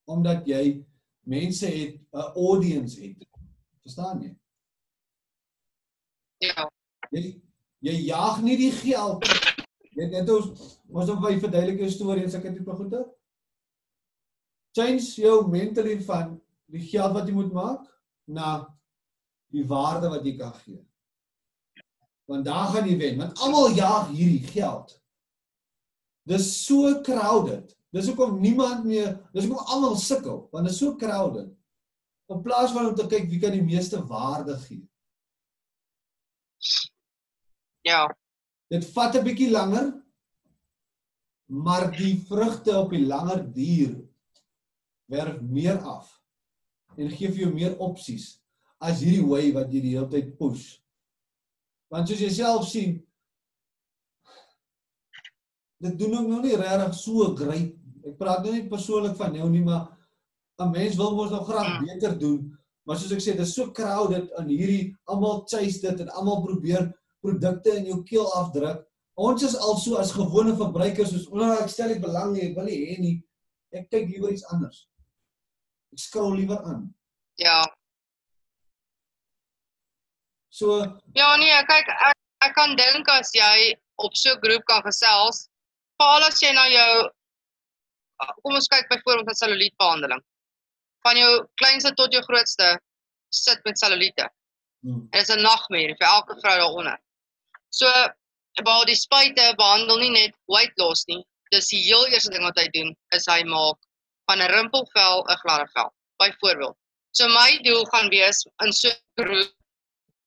[0.04, 0.86] omdat jy
[1.24, 3.28] mense het 'n audience het
[3.82, 4.36] verstaan jy
[6.38, 6.70] Ja.
[7.12, 7.42] jy
[7.80, 9.24] jy jaag nie die geld
[9.96, 13.04] jy net ons ons op by verduidelik jou storie en sulke tipe goede.
[14.74, 16.38] Change jou mentally van
[16.74, 17.86] die geld wat jy moet maak
[18.26, 18.56] na
[19.54, 20.82] die waarde wat jy kan gee.
[22.30, 24.96] Want daar gaan jy wen want almal jaag hierdie geld.
[26.30, 27.74] Dis so crowded.
[27.94, 31.52] Dis hoekom niemand meer dis hoekom almal sukkel want dit is so crowded.
[32.32, 34.82] In plaas van om te kyk wie kan die meeste waarde gee.
[37.84, 38.08] Ja.
[38.74, 39.92] Dit vat 'n bietjie langer
[41.46, 43.94] maar die vrugte op die langer duur
[45.06, 46.10] werf meer af
[46.98, 48.40] en gee vir jou meer opsies
[48.84, 50.80] as hierdie way wat jy die hele tyd push.
[51.94, 52.98] Want soos jy self sien
[55.84, 57.74] dit doen ook nou nie regtig so great
[58.08, 59.92] ek praat nou nie persoonlik van jou nie maar
[60.60, 62.58] 'n mens wil mos nou graag beter doen.
[62.86, 66.44] Maar soos ek sê dit is so crowded in hierdie almal chase dit en almal
[66.44, 66.94] probeer
[67.24, 68.82] produkte in jou keel afdruk
[69.28, 72.56] ons is al so as gewone verbruikers soos o, ek stel nie belang nie ek
[72.58, 73.16] wil nie hê nie
[73.80, 74.84] ek kyk liewer iets anders
[75.94, 76.84] ek scroll liewer aan
[77.42, 77.62] Ja.
[80.50, 80.82] so
[81.18, 85.48] Ja nee, kyk ek ek kan dink as jy op so 'n groep kan gesels,
[86.02, 86.94] veral as jy nou jou
[88.44, 90.24] kom ons kyk byvoorbeeld na selulietbehandeling.
[91.04, 92.80] van jou kleinste tot jou grootste
[93.30, 94.30] sit met selluliete.
[94.86, 95.02] Hmm.
[95.12, 96.98] En dit is 'n nagmerrie vir elke vrou daaronder.
[97.74, 97.90] So
[98.68, 101.22] waar die spuite behandel nie net weight loss nie.
[101.52, 103.78] Dis die heel eerste ding wat hy doen is hy maak
[104.30, 105.90] van 'n rimpelvel 'n gladde vel.
[106.22, 106.78] Byvoorbeeld.
[107.12, 109.52] So my doel gaan wees in so 'n groep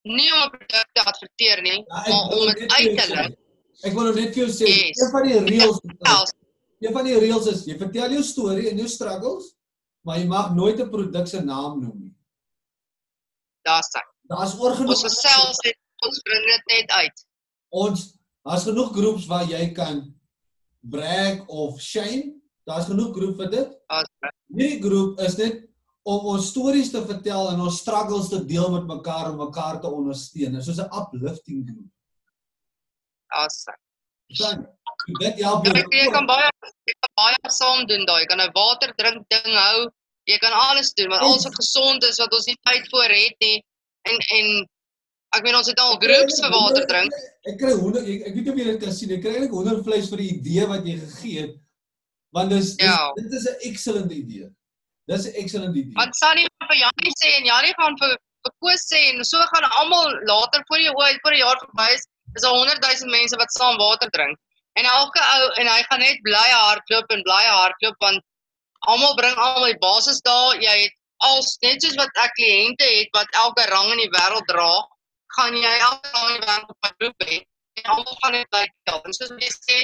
[0.04, 3.30] nie om 'n produk te adverteer nie, Ja, maar om dit uit te lig.
[3.84, 4.98] Ek wil net vir jou sê, Yes.
[5.02, 6.32] een van die reëls Selfs
[6.80, 9.54] Een van die reëls is jy vertel jou storie en jou struggles,
[10.04, 12.14] maar jy mag nooit 'n produk se naam noem nie.
[13.64, 13.90] daar's.
[14.28, 15.76] Daar's oorgenoeg Ons gesels dit
[16.06, 17.25] ons bring dit net uit.
[17.84, 18.04] Ons
[18.46, 20.02] daar's genoeg groeps waar jy kan
[20.86, 22.32] brag of shame.
[22.66, 23.72] Daar's genoeg groep vir dit.
[24.56, 25.62] Hierdie groep is net
[26.06, 29.90] om ons stories te vertel en ons struggles te deel met mekaar om mekaar te
[29.90, 30.52] ondersteun.
[30.54, 31.90] Dit is soos 'n uplifting groep.
[33.34, 33.46] hy.
[34.28, 34.62] Verstaan?
[34.62, 35.14] jy?
[35.20, 35.90] Dit help Ja, jou.
[35.90, 36.48] jy kan baie
[36.90, 38.20] jy kan baie saam doen daai.
[38.22, 39.90] Jy kan 'n water drink ding hou.
[40.26, 43.36] Jy kan alles doen want alles wat gesond is wat ons nie tyd voor het
[43.40, 43.62] nie.
[44.10, 44.46] En en
[45.36, 47.12] ek meen ons het al groeps vir water drink.
[47.50, 49.12] Ek kry honder ek, ek weet nie of jy dit kan sien.
[49.16, 51.54] Ek kry eintlik hondervleis vir die idee wat jy gegee het.
[52.36, 53.12] Want dis, dis Ja.
[53.16, 54.48] dit is 'n excellent idee.
[55.08, 55.94] Dis 'n excellent idee.
[55.94, 58.16] Want Sunny gaan vir Janie sê en Janie gaan vir
[58.46, 61.88] vir Koos sê en so gaan almal later voor die oë voor die jaar verby
[61.94, 62.02] is,
[62.36, 64.36] is daar 100 000 mense wat saam water drink.
[64.78, 68.20] En elke ou en hy gaan net bly hardloop en bly hardloop want
[68.92, 70.54] almal bring almal die basis daar.
[70.60, 70.92] Jy het
[71.24, 74.72] als net soos wat ek kliënte het wat elke rang in die wêreld dra,
[75.36, 77.38] gaan jy rang in die wêreld op 'n groep hê
[77.78, 79.00] en almal gaan net by tel.
[79.04, 79.78] En soos jy sê,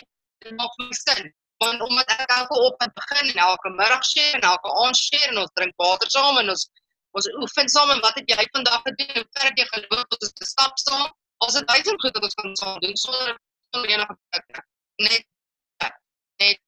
[0.44, 1.32] dit maak my sin.
[1.62, 5.42] Want omdat ek elke oggend begin en elke middag share en elke aand share en
[5.42, 6.64] ons drink water saam en ons
[7.18, 9.12] ons oefen saam en wat het jy vandag gedoen?
[9.18, 10.16] Hoe ver het jy geloop?
[10.16, 11.08] Ons het gestap saam.
[11.44, 13.36] Ons het duisend goed wat ons kan saam doen sonder
[13.74, 14.66] sonder enige beperking.
[15.06, 15.24] Net
[16.42, 16.60] net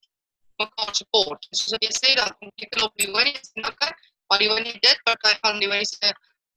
[0.62, 1.48] mekaar support.
[1.50, 3.90] Soos wat jy sê kom jy op die honie en okay,
[4.28, 6.12] maar die honie dit wat hy gaan die honie se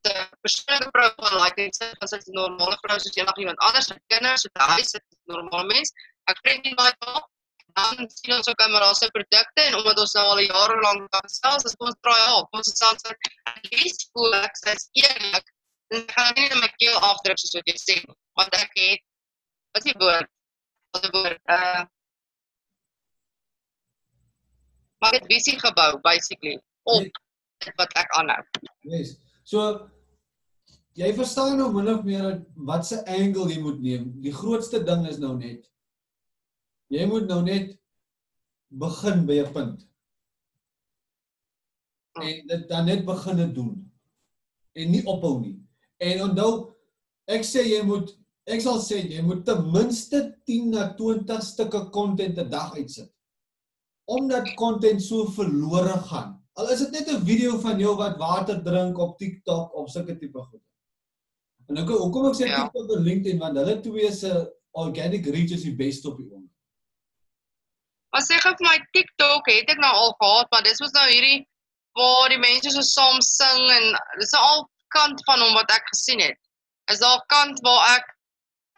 [0.07, 4.03] se persoonlike profiel like en sê as 'n normale vrou soos enige iemand anders met
[4.13, 5.91] kinders, met 'n huis, 'n normale mens.
[6.31, 7.25] Ek vriend nie baie daar
[7.77, 11.11] dan sien ons ook maar ons produkte en omdat ons nou al 'n jaar lank
[11.11, 12.47] daar gesels, is ons try op.
[12.51, 15.45] Ons selfs at least voel ek sy's eerlik.
[15.91, 17.97] En ek gaan nie net my keel afdruk soos wat jy sê,
[18.39, 19.01] want ek het
[19.71, 20.29] wat is die woord?
[20.91, 21.41] Wat die woord?
[21.57, 21.83] Uh
[24.99, 27.21] maar ek het visie gebou basically op
[27.77, 28.41] wat ek aanhou.
[28.81, 29.15] Yes.
[29.43, 29.89] So
[30.97, 32.29] jy verstaan nou min of meer
[32.69, 34.07] wat se angle jy moet neem.
[34.23, 35.67] Die grootste ding is nou net
[36.93, 37.75] jy moet nou net
[38.83, 39.83] begin by 'n punt.
[42.21, 43.91] En dit dan net begin doen.
[44.73, 45.59] En nie ophou nie.
[45.99, 46.73] En onthou
[47.27, 48.15] ek sê jy moet
[48.47, 53.11] ek sal sê jy moet ten minste 10 na 20 stukke content 'n dag uitsit.
[54.07, 56.41] Omdat content so verlore gaan.
[56.55, 60.17] Al is dit net 'n video van jou wat water drink op TikTok of sulke
[60.17, 60.63] tipe goed.
[61.67, 62.63] En dan kom hoekom ek sê Ja.
[62.63, 64.31] TikTok en LinkedIn want hulle twee se
[64.71, 66.53] organic reach is die beste op die oomblik.
[68.11, 71.07] Maar sê gou vir my TikTok het ek nou al gehad, maar dis was nou
[71.11, 71.45] hierdie
[71.97, 73.85] waar die mense so saam sing en
[74.19, 74.61] dis nou al
[74.95, 76.37] kant van hom wat ek gesien het.
[76.91, 78.05] Is daar 'n kant waar ek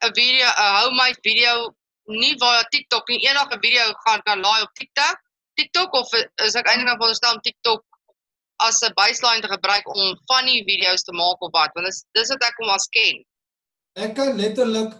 [0.08, 1.76] 'n video 'n hou my video
[2.08, 5.18] nie via TikTok nie enige video gaan kan laai op TikTok.
[5.56, 6.08] TikTok of
[6.46, 7.84] is ek eintlik nou veronderstel om TikTok
[8.68, 11.72] as 'n baseline te gebruik om funny video's te maak of wat?
[11.76, 13.24] Want dis dis wat ek hom as ken.
[13.96, 14.94] Ek kan letterlik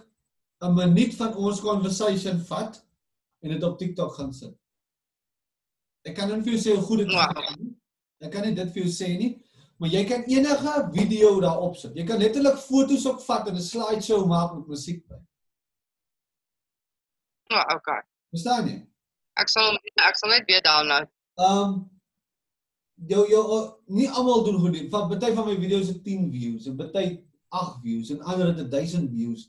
[0.62, 2.84] 'n minuut van ons conversation vat
[3.42, 4.54] en dit op TikTok gaan sit.
[6.04, 7.20] Ek kan nie vir jou sê hoe goed dit Wow.
[7.34, 7.76] gaan nie.
[8.20, 9.42] Ek kan nie dit vir jou sê nie,
[9.78, 11.94] maar jy kan enige video daarop sit.
[11.94, 15.16] Jy kan letterlik foto's ook vat en 'n slideshow maak met musiek by.
[17.50, 18.00] Ja, okay.
[18.30, 18.76] Verstaan jy?
[19.40, 19.74] Ek sal
[20.06, 21.08] ek sal net weer download.
[21.36, 21.99] Um
[23.08, 23.44] jou jou
[23.86, 24.88] nie almal doen goed nie.
[24.90, 27.06] Van party van my video's het 10 views en party
[27.48, 29.48] 8 views en ander het 1000 views.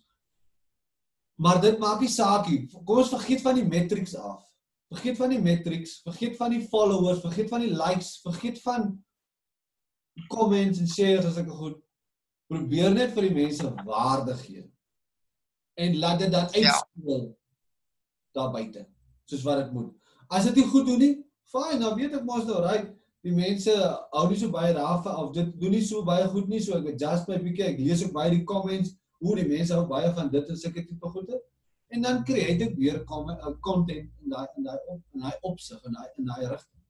[1.42, 2.68] Maar dit maak nie saak nie.
[2.86, 4.44] Kom ons vergeet van die metrics af.
[4.92, 8.90] Vergeet van die metrics, vergeet van die followers, vergeet van die likes, vergeet van
[10.28, 11.78] comments en shares as ek goed.
[12.52, 14.66] Probeer net vir die mense waarde gee.
[15.80, 16.74] En laat dit dan Ja.
[16.74, 17.38] uitspeel
[18.36, 18.86] daar buite,
[19.26, 19.96] soos wat dit moet.
[20.28, 21.16] As dit nie goed doen nie,
[21.52, 22.92] fyn, dan weet ek mos nou right.
[23.22, 23.74] Die mense
[24.12, 26.88] hou nie so baie daarvan of dit doen nie so baie goed nie, so ek
[26.96, 27.68] adjust my bietjie.
[27.70, 30.82] Ek lees ook baie die comments hoe die mense hou baie van dit en sulke
[30.88, 31.38] tipe goede.
[31.94, 35.84] En dan create ek weer uh, content in daai in daai op in daai opsig
[35.86, 36.82] en daai in daai rigting.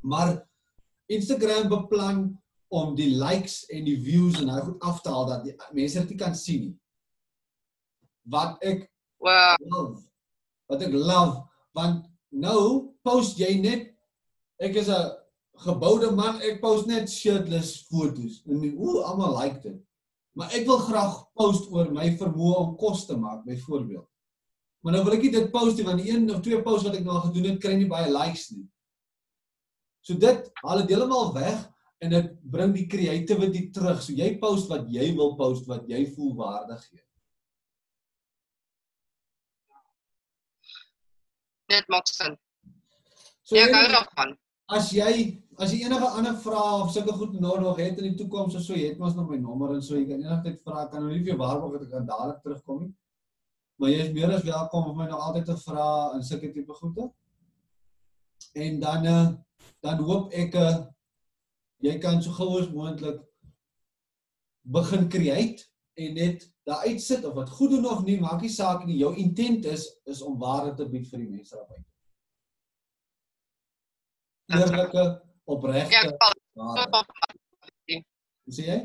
[0.00, 0.32] Maar
[1.12, 2.22] Instagram beplan
[2.72, 6.00] om die likes en die views en daai goed af te haal dat die mense
[6.00, 6.76] dit nie kan sien nie.
[8.30, 8.86] Wat ek
[9.18, 9.56] Wow.
[9.72, 10.02] love.
[10.68, 11.44] Wat ek love
[11.76, 13.92] want nou post jy net
[14.62, 15.12] ek is 'n
[15.64, 19.78] geboude man, ek post net shirtless foto's en ooh, almal like dit.
[20.36, 24.08] Maar ek wil graag post oor my vermoë om kos te maak, byvoorbeeld.
[24.84, 26.98] Maar nou wil ek nie dit post nie want die een of twee posts wat
[26.98, 28.66] ek nou gedoen het, kry nie baie likes nie.
[30.06, 31.64] So dit haal dit heeltemal weg
[32.04, 33.98] en dit bring die creativity terug.
[34.04, 37.02] So jy post wat jy wil post wat jy voel waardig gee.
[41.72, 42.36] Dit maak sin.
[43.42, 44.36] So ja, gou daarvan.
[44.70, 48.18] As jy as jy enige ander vrae of sulke goed nou nog het in die
[48.18, 50.86] toekoms of so, jy het mos nog my nommer en so jy kan enigstyd vra
[50.90, 52.92] kan nou nie vir jou waarborg dat ek kan dadelik terugkom nie.
[53.80, 55.86] Maar jy is meer as welkom om my nog altyd te vra
[56.16, 57.08] in sulke tipe goede.
[58.56, 59.24] En dan uh,
[59.84, 60.76] dan hoop ek uh,
[61.84, 63.22] jy kan so gou as moontlik
[64.76, 65.64] begin create
[65.96, 68.98] en net daar uitsit of wat goed doen of nie, maak nie saak nie.
[69.00, 71.84] Jou intent is is om waarde te bied vir die mense daar buite.
[74.56, 75.94] Eerlike, opregte.
[75.94, 76.02] Ja,
[78.56, 78.78] sien jy?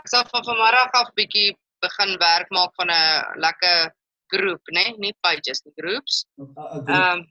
[0.00, 1.48] Ek sal van vanmiddag af bietjie
[1.84, 3.94] begin werk maak van 'n lekker
[4.32, 4.84] groep, né?
[4.84, 4.98] Nee?
[4.98, 6.24] Nie pages nie, groups.
[6.38, 7.26] Ehm um,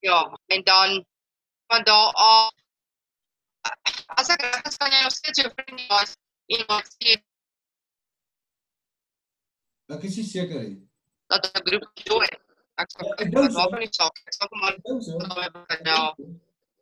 [0.00, 1.04] ja, en dan
[1.66, 2.52] van daar af
[4.06, 7.16] as ek reg is kan jy nog steeds jou vriende was iemand sê
[9.94, 10.78] Ek is seker nie.
[11.30, 12.36] Dat 'n groep join.
[12.82, 14.16] Ek sê ek dink wel van die saak.
[14.28, 15.18] Ek sê maar dink so.
[15.84, 16.14] Ja.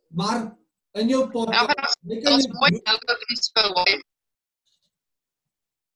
[0.09, 0.41] Maar
[0.95, 3.95] in jou podcast, jy kan nie mooi nou ook iets vir hoe.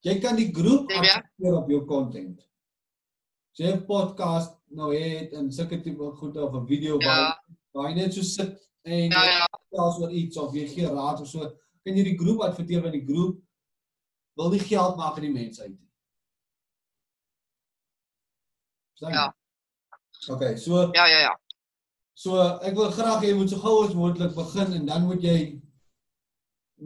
[0.06, 2.40] Jy kan die groep afspeer op jou content.
[3.52, 7.34] As jy 'n podcast nou het en sulke tipe goed of 'n video ja.
[7.72, 9.46] waar jy net so sit en ja, ja.
[9.70, 11.40] selfs oor iets of jy gee raad of so,
[11.84, 13.42] kan jy die groep adverteer want die groep
[14.34, 15.88] wil nie geld maak aan die mense uit nie.
[18.98, 19.34] Ja.
[20.28, 21.38] OK, so Ja, ja, ja.
[22.18, 22.34] So
[22.66, 25.38] ek wil graag hê jy moet so gou as moontlik begin en dan moet jy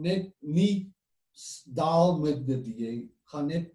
[0.05, 0.73] net nie
[1.79, 2.91] daal met dit jy
[3.31, 3.71] gaan net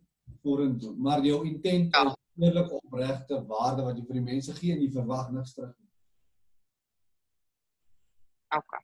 [0.47, 2.05] vorentoe, maar jou intent ja.
[2.07, 5.73] is eerlik opregte waarde wat jy vir die mense gee en jy verwag niks terug
[5.75, 5.89] nie.
[8.55, 8.79] OK.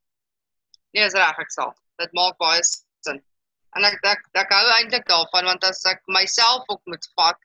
[0.94, 1.70] Nee, is reg ek sal.
[2.02, 3.22] Dit maak baie sin.
[3.78, 7.38] En ek ek ek hou eintlik daarvan want as ek myself ook moet vat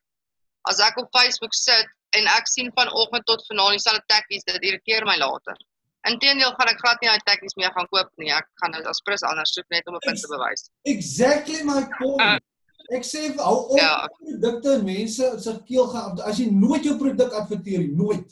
[0.73, 5.05] as ek op Facebook sit en ek sien vanoggend tot vanaand dieselfde tekkies dit irriteer
[5.05, 5.57] my later.
[6.07, 8.31] Inteendeel gaan ek glad nie daai tekkies meer gaan koop nie.
[8.31, 10.69] Ek gaan dit as prins anders soek net om 'n punt te bewys.
[10.87, 12.23] Exactly my point.
[12.23, 14.07] Uh, ek sê hou op ja.
[14.21, 18.31] produkte en mense se keel gaan as jy nooit jou produk adverteer nie, nooit.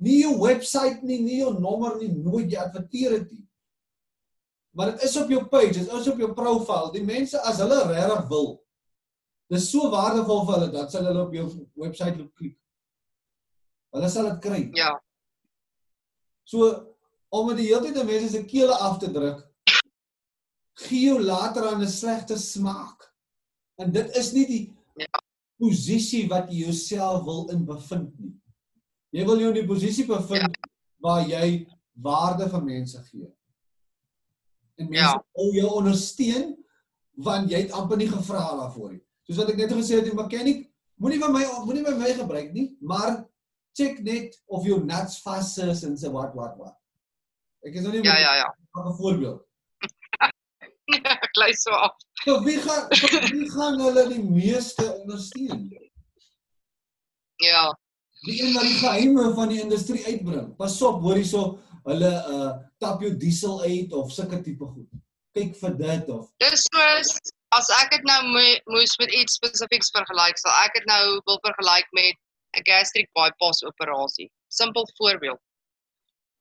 [0.00, 3.46] Nie jou webwerf nie, nie jou nommer nie, nooit jy adverteer dit nie.
[4.72, 6.92] Maar dit is op jou page, dit is op jou profiel.
[6.94, 8.62] Die mense as hulle regtig wil,
[9.50, 12.56] dis so waardevol vir hulle dat hulle op jou webwerf loop klik.
[13.94, 14.60] Hulle sal dit kry.
[14.78, 14.92] Ja.
[16.46, 16.68] So
[17.30, 19.42] om dit die hele tyd aan mense se kele af te druk,
[20.86, 23.06] gee jou later aan 'n slegte smaak.
[23.78, 24.64] En dit is nie die
[24.96, 25.20] ja.
[25.58, 28.34] posisie wat jy jouself wil in bevind nie.
[29.10, 30.70] Jy wil jou in die posisie bevind ja.
[30.98, 33.28] waar jy waarde vir mense gee.
[34.76, 35.24] En mense ja.
[35.34, 36.56] wil jou ondersteun
[37.20, 39.02] want jy het amper nie gevra daarvoor nie.
[39.26, 42.52] Soos wat ek net gesê het, die mechanic moenie by my moenie by my gebruik
[42.52, 43.26] nie, maar
[43.76, 46.76] check net of jou nuts vas is en so wat wat wat.
[47.66, 48.48] Ek is nou nie Ja ja ja.
[48.76, 49.46] 'n voorbeeld.
[51.36, 51.94] Klei so af.
[52.24, 52.88] So wie gaan
[53.30, 55.68] wie gaan hulle die meeste ondersteun?
[57.36, 57.70] Ja
[58.20, 60.56] die een wat die geheime van die industrie uitbring.
[60.56, 61.58] Pas op, hoor hierso,
[61.88, 62.50] hulle uh
[62.80, 64.88] tap jou diesel uit of sulke tipe goed.
[65.36, 66.28] Kyk vir dit of.
[66.42, 67.14] Dis soos
[67.56, 71.88] as ek dit nou moes met iets spesifieks vergelyk, sal ek dit nou wil vergelyk
[71.96, 72.18] met
[72.56, 74.30] 'n gastric bypass operasie.
[74.48, 75.40] Simpel voorbeeld.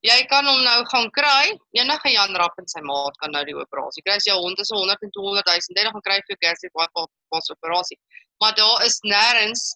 [0.02, 1.60] Jy kan hom nou gaan kry.
[1.76, 4.16] Enige Jan Rapp en sy maat kan nou die operasie kry.
[4.16, 8.00] As jou hond is 100 en 200 000, dan gaan kry jy gastric bypass operasie.
[8.40, 9.76] Maar daar is nêrens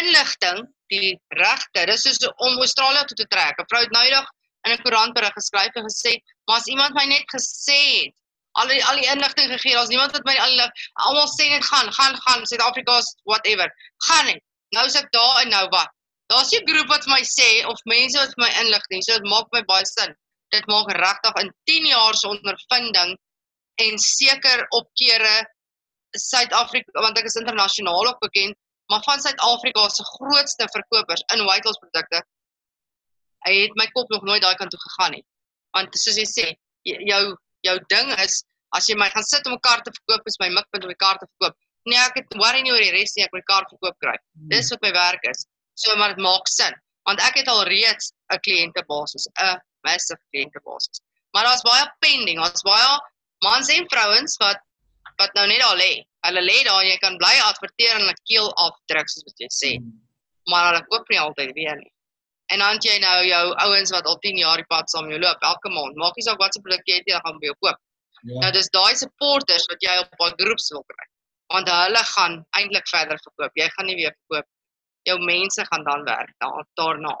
[0.00, 1.86] inligting die regte.
[1.86, 3.60] Dis soos om Australië toe te trek.
[3.62, 4.28] 'n Vrou het nou eendag
[4.66, 8.14] in 'n koerantberig geskryf en gesê, "Maar as iemand my net gesê het,
[8.58, 10.60] al die al die inligting gegee, daar's niemand wat my al
[11.06, 13.68] almal sê net gaan, gaan, gaan, Suid-Afrika's whatever.
[14.08, 14.42] Gaan net.
[14.76, 15.90] Nou is ek daar en nou wat?
[16.28, 19.62] Daar's 'n groep wat my sê of mense wat my inligting, so dit maak my
[19.64, 20.14] baie sin.
[20.50, 23.16] Dit maak regtig in 10 jaar se ondervinding
[23.84, 25.36] en seker opkere
[26.16, 28.56] Suid-Afrika want ek is internasionaal ook bekend
[28.88, 32.22] maar van Suid-Afrika se grootste verkopers in white loss produkte.
[33.46, 35.24] Hy het my kop nog nooit daai kant toe gegaan nie.
[35.76, 36.46] Want soos jy sê,
[36.82, 37.22] jou
[37.66, 38.40] jou ding is
[38.76, 41.02] as jy my gaan sit om 'n kaart te verkoop, is my mikpunt om die
[41.04, 41.56] kaart te verkoop.
[41.86, 44.16] Nee, ek het worry nie oor die res nie, ek wil die kaart verkoop kry.
[44.16, 44.48] Hmm.
[44.52, 45.46] Dis wat my werk is.
[45.78, 46.74] So maar dit maak sin,
[47.06, 51.00] want ek het al reeds 'n kliëntebasis, 'n massive kliëntebasis.
[51.32, 52.98] Maar daar's baie pending, daar's baie
[53.44, 54.60] mans en vrouens wat
[55.18, 55.92] wat nou net daar lê.
[56.26, 59.48] Hulle lê daar en jy kan bly adverteer en hulle keel afdruk soos wat jy
[59.50, 59.70] sê.
[60.50, 61.90] Maar hulle koop nie altyd weer nie.
[62.54, 65.42] En dan jy nou jou ouens wat al 10 jaar die pad saam jou loop
[65.50, 65.98] elke maand.
[66.00, 67.80] Maak nie saak wat se produk jy het, hulle gaan by jou koop.
[68.22, 68.40] Ja.
[68.44, 71.06] Nou dis daai supporters wat jy op daai groeps wil kry.
[71.54, 73.56] Want hulle gaan eintlik verder verkoop.
[73.56, 74.46] Jy gaan nie weer verkoop.
[75.08, 77.16] Jou mense gaan dan werk daar daarna.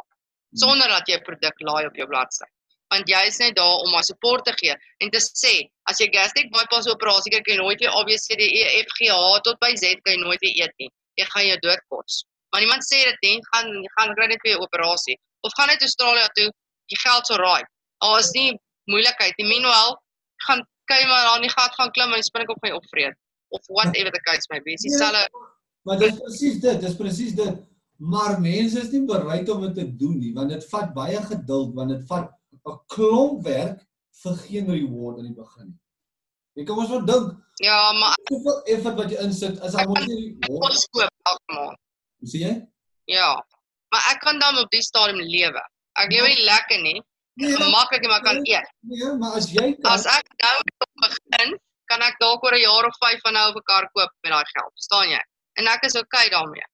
[0.62, 2.48] Sonder dat jy 'n produk laai op jou bladsy.
[2.92, 5.54] Want jy is net daar om maar support te gee en te sê
[5.90, 10.00] as jy gastric bypass operasie kry, kan jy nooit weer ABCDE FGH tot by Z
[10.04, 10.90] kan jy nooit weer eet nie.
[11.20, 12.24] Jy gaan jou dood kos.
[12.50, 15.82] Maar niemand sê dit nie, gaan gaan kry net weer 'n operasie of gaan net
[15.82, 16.50] Australië toe,
[16.86, 17.62] die geld sal raai.
[18.00, 19.48] Daar is nie moeilikheid nie.
[19.48, 19.96] Meanwhile,
[20.46, 23.16] gaan kyk maar daar in die gat gaan klim en die spinnekop gaan jy opvreet
[23.54, 24.74] of whatever the case may be.
[24.76, 25.28] Dis dieselfde
[25.86, 27.60] Maar dis presies dit, dis presies dit.
[27.96, 31.74] Maar mense is nie bereid om dit te doen nie, want dit vat baie geduld,
[31.74, 32.30] want dit vat
[32.68, 33.80] 'n klomp werk
[34.22, 35.78] vir geen reward in die begin nie.
[36.58, 40.06] Jy kan mos wel dink, Ja, maar hoeveel effort wat jy insit, is al mos
[40.06, 41.78] nie ons koop elke maand.
[42.20, 42.52] Hoe sê jy?
[43.06, 43.30] Ja.
[43.90, 45.62] Maar ek kan dan op die stadium lewe.
[45.98, 47.02] Ek lewe nie lekker nie,
[47.38, 48.66] Nee, gemaklik nie, maar kan eet.
[48.82, 50.56] nee, maar as jy kan As ek nou
[51.06, 51.58] begin,
[51.90, 54.48] kan ek dalk oor 'n jaar of 5 van nou 'n kar koop met daai
[54.54, 54.72] geld.
[54.80, 55.22] Verstaan jy?
[55.58, 56.68] En ek is okay daarmee.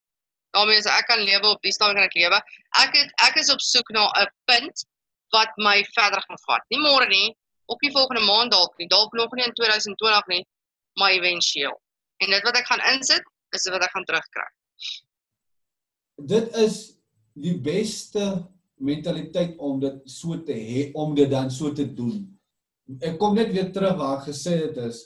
[0.54, 2.38] daarmee is ek kan lewe op die stadium kan ek lewe.
[2.82, 4.86] Ek het ek is op soek na 'n punt
[5.34, 6.62] wat my verder gaan vat.
[6.70, 7.34] Nie môre nie,
[7.66, 10.44] ook nie volgende maand dalk nie, dalk nog nie in 2020 nie,
[10.94, 11.80] maar éventueel.
[12.22, 14.48] En dit wat ek gaan insit, is dit wat ek gaan terugkry.
[16.16, 16.76] dit is
[17.34, 18.22] die beste
[18.78, 22.33] mentaliteit om dit so te hê om dit dan so te doen.
[23.00, 25.04] Ek kom net weer terug waar ek gesê het is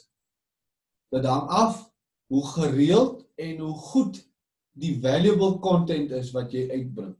[1.13, 1.85] dat hang af
[2.29, 4.19] hoe gereeld en hoe goed
[4.79, 7.15] die valuable content is wat jy uitbring.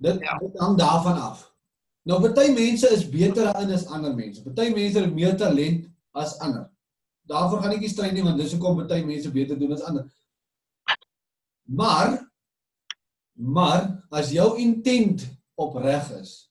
[0.00, 0.38] Dit, Ja.
[0.38, 1.54] dit hang daarvan af.
[2.04, 4.42] Nou party mense is beter daarin as ander mense.
[4.42, 6.70] Party mense het meer talent as ander.
[7.24, 10.10] Daarvoor gaan ek nie stryd nie want dis hoekom party mense beter doen as ander.
[11.62, 12.32] Maar
[13.34, 15.24] maar as jou intent
[15.58, 16.50] opreg is,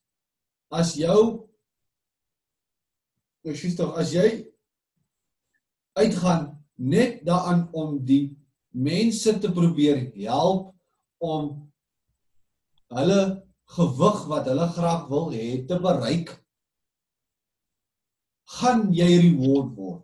[0.72, 1.43] as jou
[3.44, 4.28] ek sê tog as jy
[6.00, 8.36] uitgaan net daaraan om die
[8.74, 10.72] mense te probeer help
[11.22, 11.52] om
[12.94, 13.22] hulle
[13.76, 16.34] gewig wat hulle graag wil hê te bereik
[18.60, 20.02] gaan jy reward word.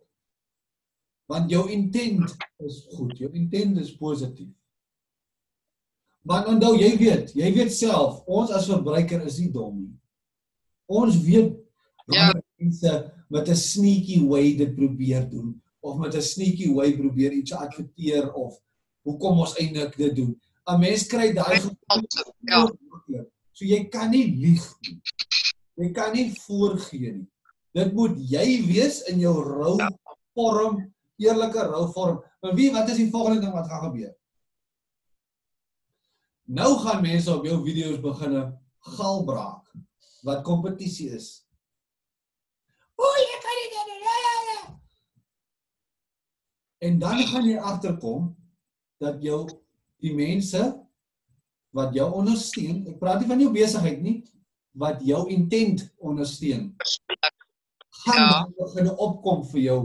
[1.30, 2.32] Want jou intent
[2.66, 4.54] is goed jou intent is positief.
[6.26, 9.96] Maar onthou jy weet jy weet self ons as verbruiker is nie dom nie.
[10.90, 11.58] Ons weet
[12.10, 12.32] Ja.
[12.70, 17.53] Mense met 'n sneaky way dit probeer doen of met 'n sneaky way probeer iets
[17.53, 18.61] adverteer of
[19.03, 22.07] hoekom ons eintlik dit doen 'n mens kry daai gevoel
[23.07, 23.26] Ja.
[23.51, 25.01] So jy kan nie lieg nie.
[25.76, 27.28] Jy kan nie voorgee nie.
[27.74, 29.89] Dit moet jy wees in jou rou Ja.
[30.34, 32.24] vorm, eerlike rou vorm.
[32.41, 34.15] Maar wie wat is die volgende ding wat gaan gebeur?
[36.45, 39.65] Nou gaan mense op jou video's begine galbraak
[40.24, 41.49] wat kompetisie is.
[43.00, 44.02] O, jy kan dit doen.
[44.04, 44.60] Ja, ja, ja.
[46.88, 48.36] En dan gaan jy agterkom
[49.00, 49.45] dat jou
[50.04, 50.62] die mense
[51.76, 54.18] wat jou ondersteun, ek praat nie van jou besigheid nie,
[54.80, 56.74] wat jou intent ondersteun,
[58.06, 58.45] gaan Ja.
[58.58, 59.80] begin opkom vir jou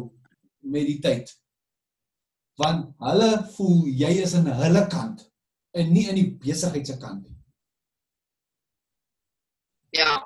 [0.63, 1.31] met die tyd.
[2.57, 5.27] Want hulle voel jy is aan hulle kant
[5.75, 7.37] en nie aan die besigheid se kant nie.
[9.91, 10.24] Ja.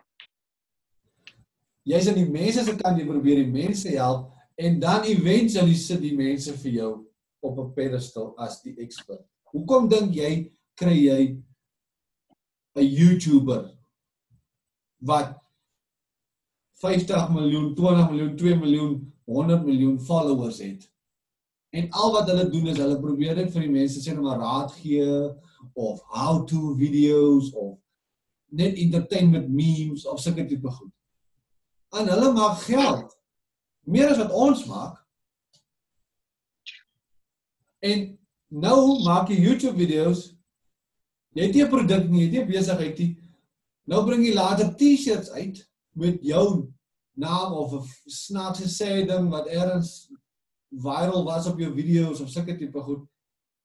[1.88, 6.02] Jy's aan die mense se kant, jy probeer die mense help en dan eventually sit
[6.02, 6.92] die mense vir jou
[7.40, 9.24] op 'n pedestal as die expert.
[9.52, 11.20] Hoekom dink jy kry jy
[12.76, 13.70] 'n YouTuber
[15.00, 15.38] wat
[16.82, 20.90] 50 miljoen, 20 miljoen, 2 miljoen, 100 miljoen followers het?
[21.70, 24.38] En al wat hulle doen is hulle probeer net vir die mense sê net maar
[24.38, 25.08] raad gee
[25.74, 27.78] of how-to video's of
[28.50, 30.92] net entertainment memes of sulke tipe goed.
[31.96, 33.14] En hulle maak geld.
[33.88, 34.98] Meer as wat ons maak.
[37.78, 38.04] En
[38.48, 40.34] nou maak jy YouTube video's.
[41.36, 43.16] Jy het nie 'n produk nie, jy het nie besigheid nie.
[43.86, 45.62] Nou bring jy later T-shirts uit
[45.92, 46.68] met jou
[47.16, 50.10] naam of 'n snaakse sê ding wat eers
[50.70, 53.06] viral was op jou video's of sulke tipe goed.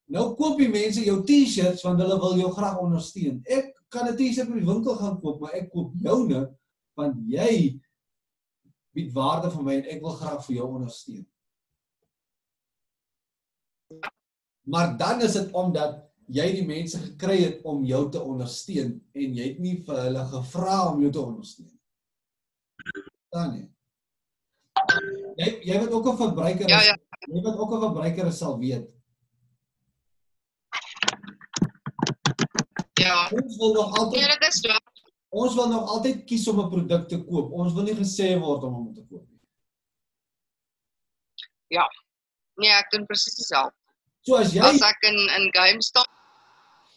[0.08, 3.42] Nou koop die mense jou T-shirts want hulle wil jou graag ondersteun.
[3.46, 6.50] Ek kan 'n T-shirt by die winkel gaan koop, maar ek koop joune
[6.96, 7.80] want jy
[8.94, 11.26] bied waarde vir my en ek wil graag vir jou ondersteun.
[14.70, 16.00] Maar dan is dit omdat
[16.32, 20.24] jy die mense gekry het om jou te ondersteun en jy het nie vir hulle
[20.32, 21.72] gevra om jou te ondersteun.
[23.34, 23.68] Dan nie.
[25.38, 26.98] Jy jy weet ook 'n verbruiker Ja, is- ja.
[27.28, 28.94] jy weet ook 'n verbruiker sal weet.
[33.02, 33.30] Ja.
[33.32, 34.78] Ons wil nog Nee, altyd dit is so.
[35.34, 37.52] Ons wil nog altyd kies om 'n produk te koop.
[37.52, 39.42] Ons wil nie gesê word om hom te koop nie.
[42.62, 43.78] Nee, ek doen presies dieselfde.
[44.24, 46.10] So as jy As ek in in GameStop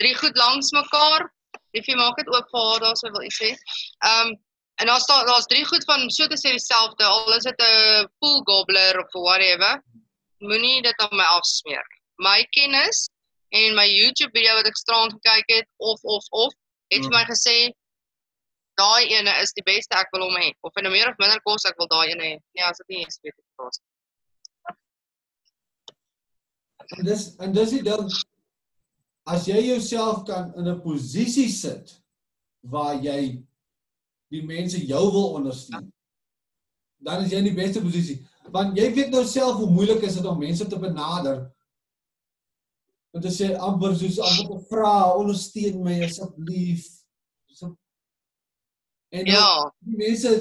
[0.00, 1.24] drie goed langs mekaar,
[1.74, 3.54] liefie maak dit oop vir haar daar sou wil iets sê.
[4.10, 4.34] Ehm
[4.76, 8.08] en daar staan daar's drie goed van so te sê dieselfde, al is dit 'n
[8.20, 9.82] pool gobbler of whatever.
[10.38, 11.86] Moenie dit op my afsmeer.
[12.20, 13.08] My kennis
[13.50, 16.52] en my YouTube video wat ek straand gekyk het of of of
[16.92, 17.72] het vir my gesê
[18.80, 20.52] daai ene is die beste ek wil hom hê.
[20.62, 22.38] Of en meer of minder kos ek wil daai ene hê.
[22.54, 23.82] Nee, as dit nie eens weet ek kos.
[26.94, 28.06] en dis en dis die ding
[29.26, 31.96] as jy jouself kan in 'n posisie sit
[32.62, 33.42] waar jy
[34.30, 35.92] die mense jou wil ondersteun
[36.98, 38.18] dan is jy in die beste posisie
[38.54, 41.50] want jy weet nou self hoe moeilik is dit om mense te benader
[43.14, 46.86] en te sê amper soos amper te vra ondersteun my asseblief
[49.16, 50.32] en nou, Ja, die mense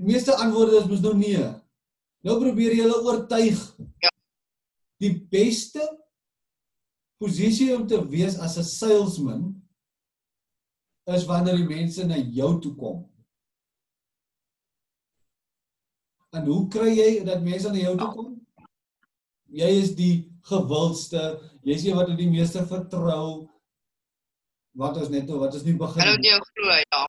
[0.00, 1.46] die meeste antwoorde is mos nou nee.
[2.26, 3.60] Nou probeer jy hulle oortuig.
[4.04, 4.12] Ja.
[5.00, 5.84] Die beste
[7.20, 9.44] posisie om te wees as 'n salesman
[11.16, 12.98] is wanneer die mense na jou toe kom.
[16.30, 18.34] En hoe kry jy dat mense na jou toe kom?
[19.50, 23.48] Jy is die gewildste, jy's die wat die meeste vertrou.
[24.78, 27.00] Wat is net nou, wat is nie begin hulle moet jou glo, ja.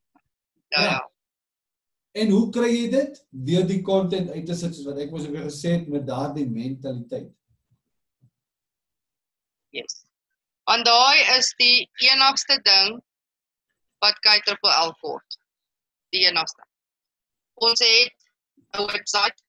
[0.71, 0.99] Ja, Ja.
[2.11, 3.19] En hoe kry jy dit?
[3.29, 6.47] Deur die content uit te sit soos wat ek mos ook gesê het met daardie
[6.47, 7.29] mentaliteit.
[9.71, 10.01] Yes.
[10.67, 12.99] Want daai is die enigste ding
[14.03, 15.37] wat KTRL kort.
[16.11, 16.67] Die enigste.
[17.63, 18.27] Ons het
[18.75, 19.39] 'n webwerf.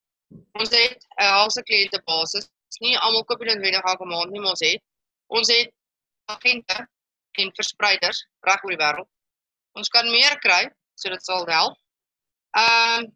[0.60, 2.46] Ons het 'n halse kliëntebasis.
[2.80, 4.82] Nie almal koop dit noodwendig elke maand nie, maar ons het.
[5.26, 5.74] Ons het
[6.30, 6.88] agente
[7.32, 9.10] en verspreiders reg oor die wêreld.
[9.72, 10.70] Ons kan meer kry,
[11.02, 11.76] so dit sal help.
[12.58, 13.10] Ehm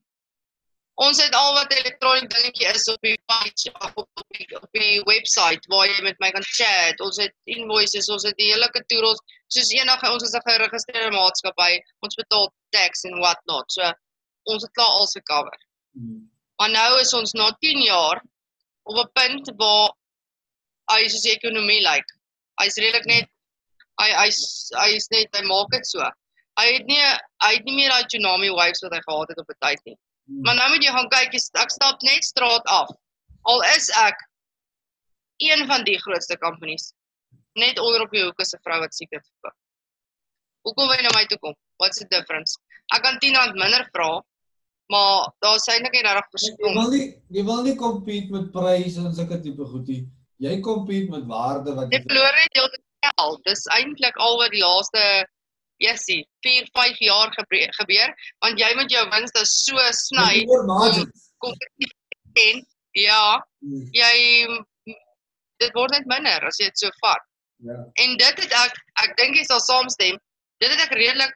[0.97, 5.67] Ons het al wat elektroniese dingetjie is op die page op die, op die webwerf
[5.69, 7.03] waar jy met my kan chat.
[7.05, 9.21] Ons het invoices, ons het die hele katoeros.
[9.53, 11.77] Soos enige ons is 'n geregistreerde maatskappy.
[12.01, 13.69] Ons betaal tax en what not.
[13.73, 13.93] So
[14.49, 15.59] ons het klaar al se cover.
[15.93, 16.33] Hmm.
[16.57, 18.23] Maar nou is ons na 10 jaar
[18.89, 19.93] op 'n punt waar
[20.97, 22.09] hy soos die ekonomie lyk.
[22.63, 23.29] Hy's redelik net
[24.01, 26.01] hy hy's hy's net hy maak dit so.
[26.59, 27.01] Hy het nie
[27.45, 29.97] hy het nie meer daai tsunami waves wat hy gehad het op 'n tyd nie.
[30.45, 32.89] Maar nou moet jy gaan kyk, jy- ek stap net straat af.
[33.45, 34.17] Al is ek
[35.39, 36.93] een van die grootste companies.
[37.55, 39.57] Net onder op die hoek is 'n vrou wat siekte verkoop.
[40.65, 41.55] Hoekom wil jy na my toe kom?
[41.79, 42.59] What's the difference?
[42.95, 44.23] Ek kan 10 rand minder vra,
[44.89, 46.75] maar daar's eintlik nie regtig Jy verskil.
[46.75, 50.09] wil nie jy wil nie compete met pryse en sulke tipe goed nie.
[50.41, 53.45] Jy compete met waarde wat Jy verloor net heeltemal geld.
[53.45, 55.27] Dis eintlik al wat die laaste
[55.79, 58.15] Jessie, 4, 5 jaar gebre- gebeur,
[58.45, 60.45] want jy moet jou winste so sny
[61.39, 61.93] kompetitief
[62.47, 62.63] en
[62.97, 64.47] ja, Hmm, jy
[65.59, 67.23] dit word net minder as jy dit so vat.
[67.67, 67.75] Ja.
[68.05, 70.19] En dit het ek ek dink jy sal saamstem.
[70.61, 71.33] Dit het ek redelik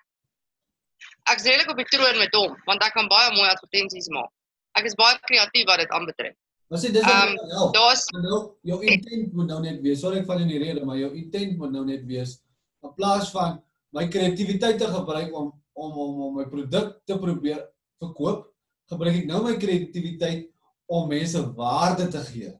[1.33, 4.31] ek's redelik op die troon met hom want ek kan baie mooi advertensies maak.
[4.79, 6.37] Ek is baie kreatief wat dit aanbetref.
[6.71, 7.71] Maar sê dis Ehm, um, nou.
[7.75, 10.01] Daar's Nou jou intent moet nou net wees.
[10.01, 12.39] Sorry ek val in die rede, maar jou intent moet nou net wees
[12.85, 13.59] in plaas van
[13.97, 17.61] my kreatiwiteit te gebruik om om om om my produk te probeer
[18.03, 18.49] verkoop,
[18.91, 20.49] gebruik ek nou my kreatiwiteit
[20.91, 22.51] om mense waarde te gee.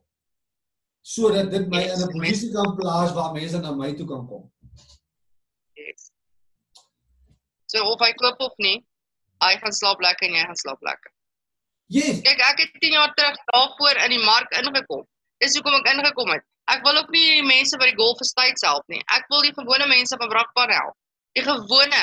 [1.01, 4.51] Sodat dit my in 'n posisie kan plaas waar mense na my toe kan kom.
[5.75, 6.11] yes.
[7.65, 8.85] So of hy koop of nie,
[9.43, 11.11] hy gaan slaap lekker en jy gaan slaap lekker.
[11.91, 12.21] Yes.
[12.23, 15.03] Kyk, ek het 10 jaar terug daarvoor in die mark ingekom.
[15.43, 16.45] Dis hoekom ek ingekom het.
[16.71, 19.01] Ek wil ook nie mense by die golf estates help nie.
[19.11, 20.95] Ek wil die gewone mense van Brakpan help.
[21.37, 22.01] Die gewone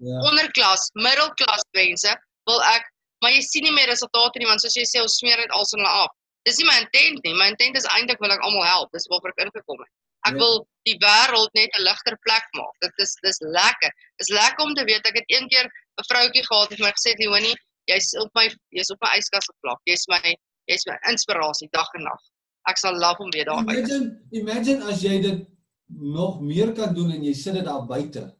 [0.00, 0.16] Ja.
[0.30, 2.12] onderklas, middelklas mense
[2.48, 2.84] wil ek,
[3.20, 5.70] maar jy sien nie meer resultate nie want soos jy sê ons smeer dit als
[5.76, 6.08] hulle af.
[6.48, 7.34] Dis nie my intent nie.
[7.36, 8.88] My intent is eintlik wil ek almal help.
[8.96, 9.90] Dis waarvoor ek ingekom het.
[10.24, 10.38] Ek Ja.
[10.40, 12.74] wil die wêreld net 'n ligter plek maak.
[12.80, 13.92] Dit is dis lekker.
[14.18, 17.10] Dis lekker om te weet ek het een keer 'n vroutjie gehad wat my gesê
[17.12, 17.56] het Leonie,
[17.90, 19.80] jy's op my jy's op my yskas geplak.
[19.84, 22.20] Jy's my jy's my inspirasie dag en nag.
[22.68, 25.46] Ek sal love om weer daar te Imagine, imagine as jy dit
[25.88, 28.34] nog meer kan doen en jy sit dit daar buite.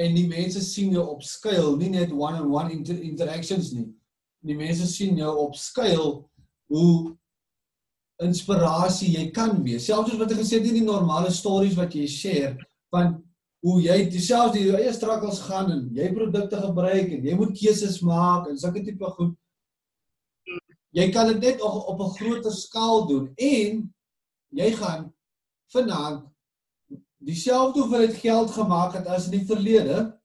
[0.00, 3.86] En die mense sien jou op skuil, nie net one-on-one inter interactions nie.
[4.44, 6.16] Die mense sien jou op skuil
[6.72, 6.94] hoe
[8.22, 9.86] inspirasie jy kan wees.
[9.86, 12.56] Selfs soos wat ek gesê het in die normale stories wat jy share
[12.94, 13.16] van
[13.64, 17.56] hoe jy selfs die jou eie struggles gaan en jy produkte gebruik en jy moet
[17.56, 19.32] keuses maak en sulke tipe goed
[20.94, 23.80] jy kan dit net op, op 'n groter skaal doen en
[24.50, 25.12] jy gaan
[25.72, 26.28] vanaand
[27.24, 30.20] dieselfde hoeveelheid geld gemaak het as in die verlede,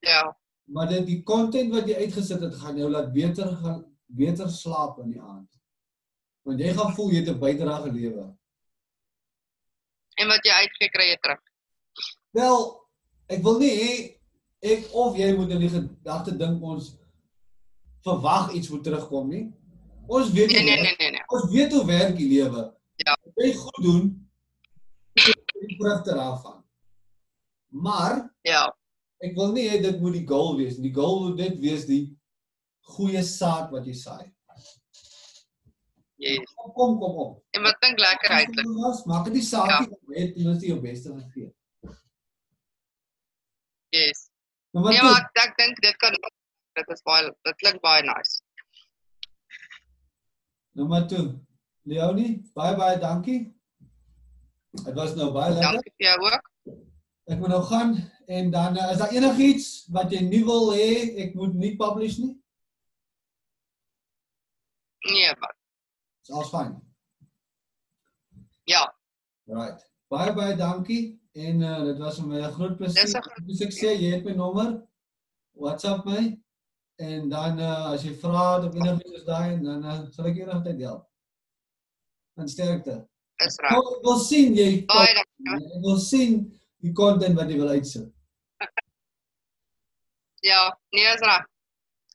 [0.00, 0.36] Ja.
[0.64, 4.98] maar dit die content wat jy uitgesit het gaan jou laat beter gaan beter slaap
[5.02, 5.48] in die aand.
[6.42, 8.30] Want jy gaan voel jy het 'n bydrae gelewer.
[10.20, 11.40] En wat jy uitgee kry jy terug.
[12.32, 12.88] Wel,
[13.26, 13.92] ek wil nie hê
[14.60, 16.96] ek of jy moet in die gedagte dink ons
[18.04, 19.52] verwag iets moet terugkom nie.
[20.06, 21.22] Ons weet Nee nee nee nee nee.
[21.28, 22.74] Ons weet hoe werk die lewe.
[22.96, 23.12] Ja.
[23.12, 24.29] As jy goed doen,
[25.70, 26.58] die vrugte daarvan.
[27.70, 28.18] Maar
[28.48, 28.64] Ja.
[29.22, 30.76] ek wil nie hê dit moet die goal wees.
[30.78, 30.88] nie.
[30.90, 32.02] Die goal moet net wees die
[32.96, 34.26] goeie saad wat jy saai.
[36.20, 36.52] Yes.
[36.56, 37.30] Kom kom kom kom.
[37.56, 38.66] En wat dink lekker eintlik.
[38.76, 39.96] Was, maak dit die saakie ja.
[40.08, 41.48] net ten minste jou beste gegee.
[43.90, 44.26] Yes.
[44.72, 45.10] Nou wat Nee, doen?
[45.10, 46.12] maar ek, ek dink dit kan
[46.78, 48.42] dit is baie dit klink baie nice.
[50.78, 51.24] Nommer 2.
[51.90, 53.40] Leonie, baie baie dankie.
[54.70, 55.72] Dit was nou baie lekker.
[55.72, 56.50] Dankie vir jou ook.
[57.30, 57.94] Ek moet nou gaan
[58.26, 60.90] en dan uh, is daar enigiets wat jy nie wil hê
[61.24, 62.34] ek moet nie publish nie?
[65.10, 65.54] Nee, maar
[66.20, 66.74] Dis alles fyn.
[68.64, 68.84] ja,
[69.50, 69.82] Right.
[70.10, 73.08] Baie baie dankie en uh, dit was vir my 'n groot plesier.
[73.08, 74.82] Soos ek sê, jy het my nommer.
[75.54, 76.38] WhatsApp my
[76.96, 80.36] en dan uh, as jy vra of enigiets is daai en dan uh, sal ek
[80.36, 81.06] jou nog tyd help.
[82.36, 83.09] En sterkte.
[83.46, 83.72] Is reg.
[83.76, 85.66] Ek wil sien jy Baie dankie.
[85.76, 86.38] ek wil sien
[86.84, 88.08] die content wat jy wil uitsit.
[90.42, 90.60] Ja,
[90.96, 91.44] nee, is reg.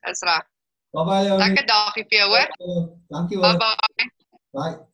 [0.10, 0.48] Is reg.
[0.96, 1.22] Bye bye.
[1.28, 1.44] Leonie.
[1.46, 2.50] Lekker dagie vir jou hoor.
[3.14, 3.60] Dankie Bye hoor.
[3.62, 4.10] bye.
[4.56, 4.86] Bye.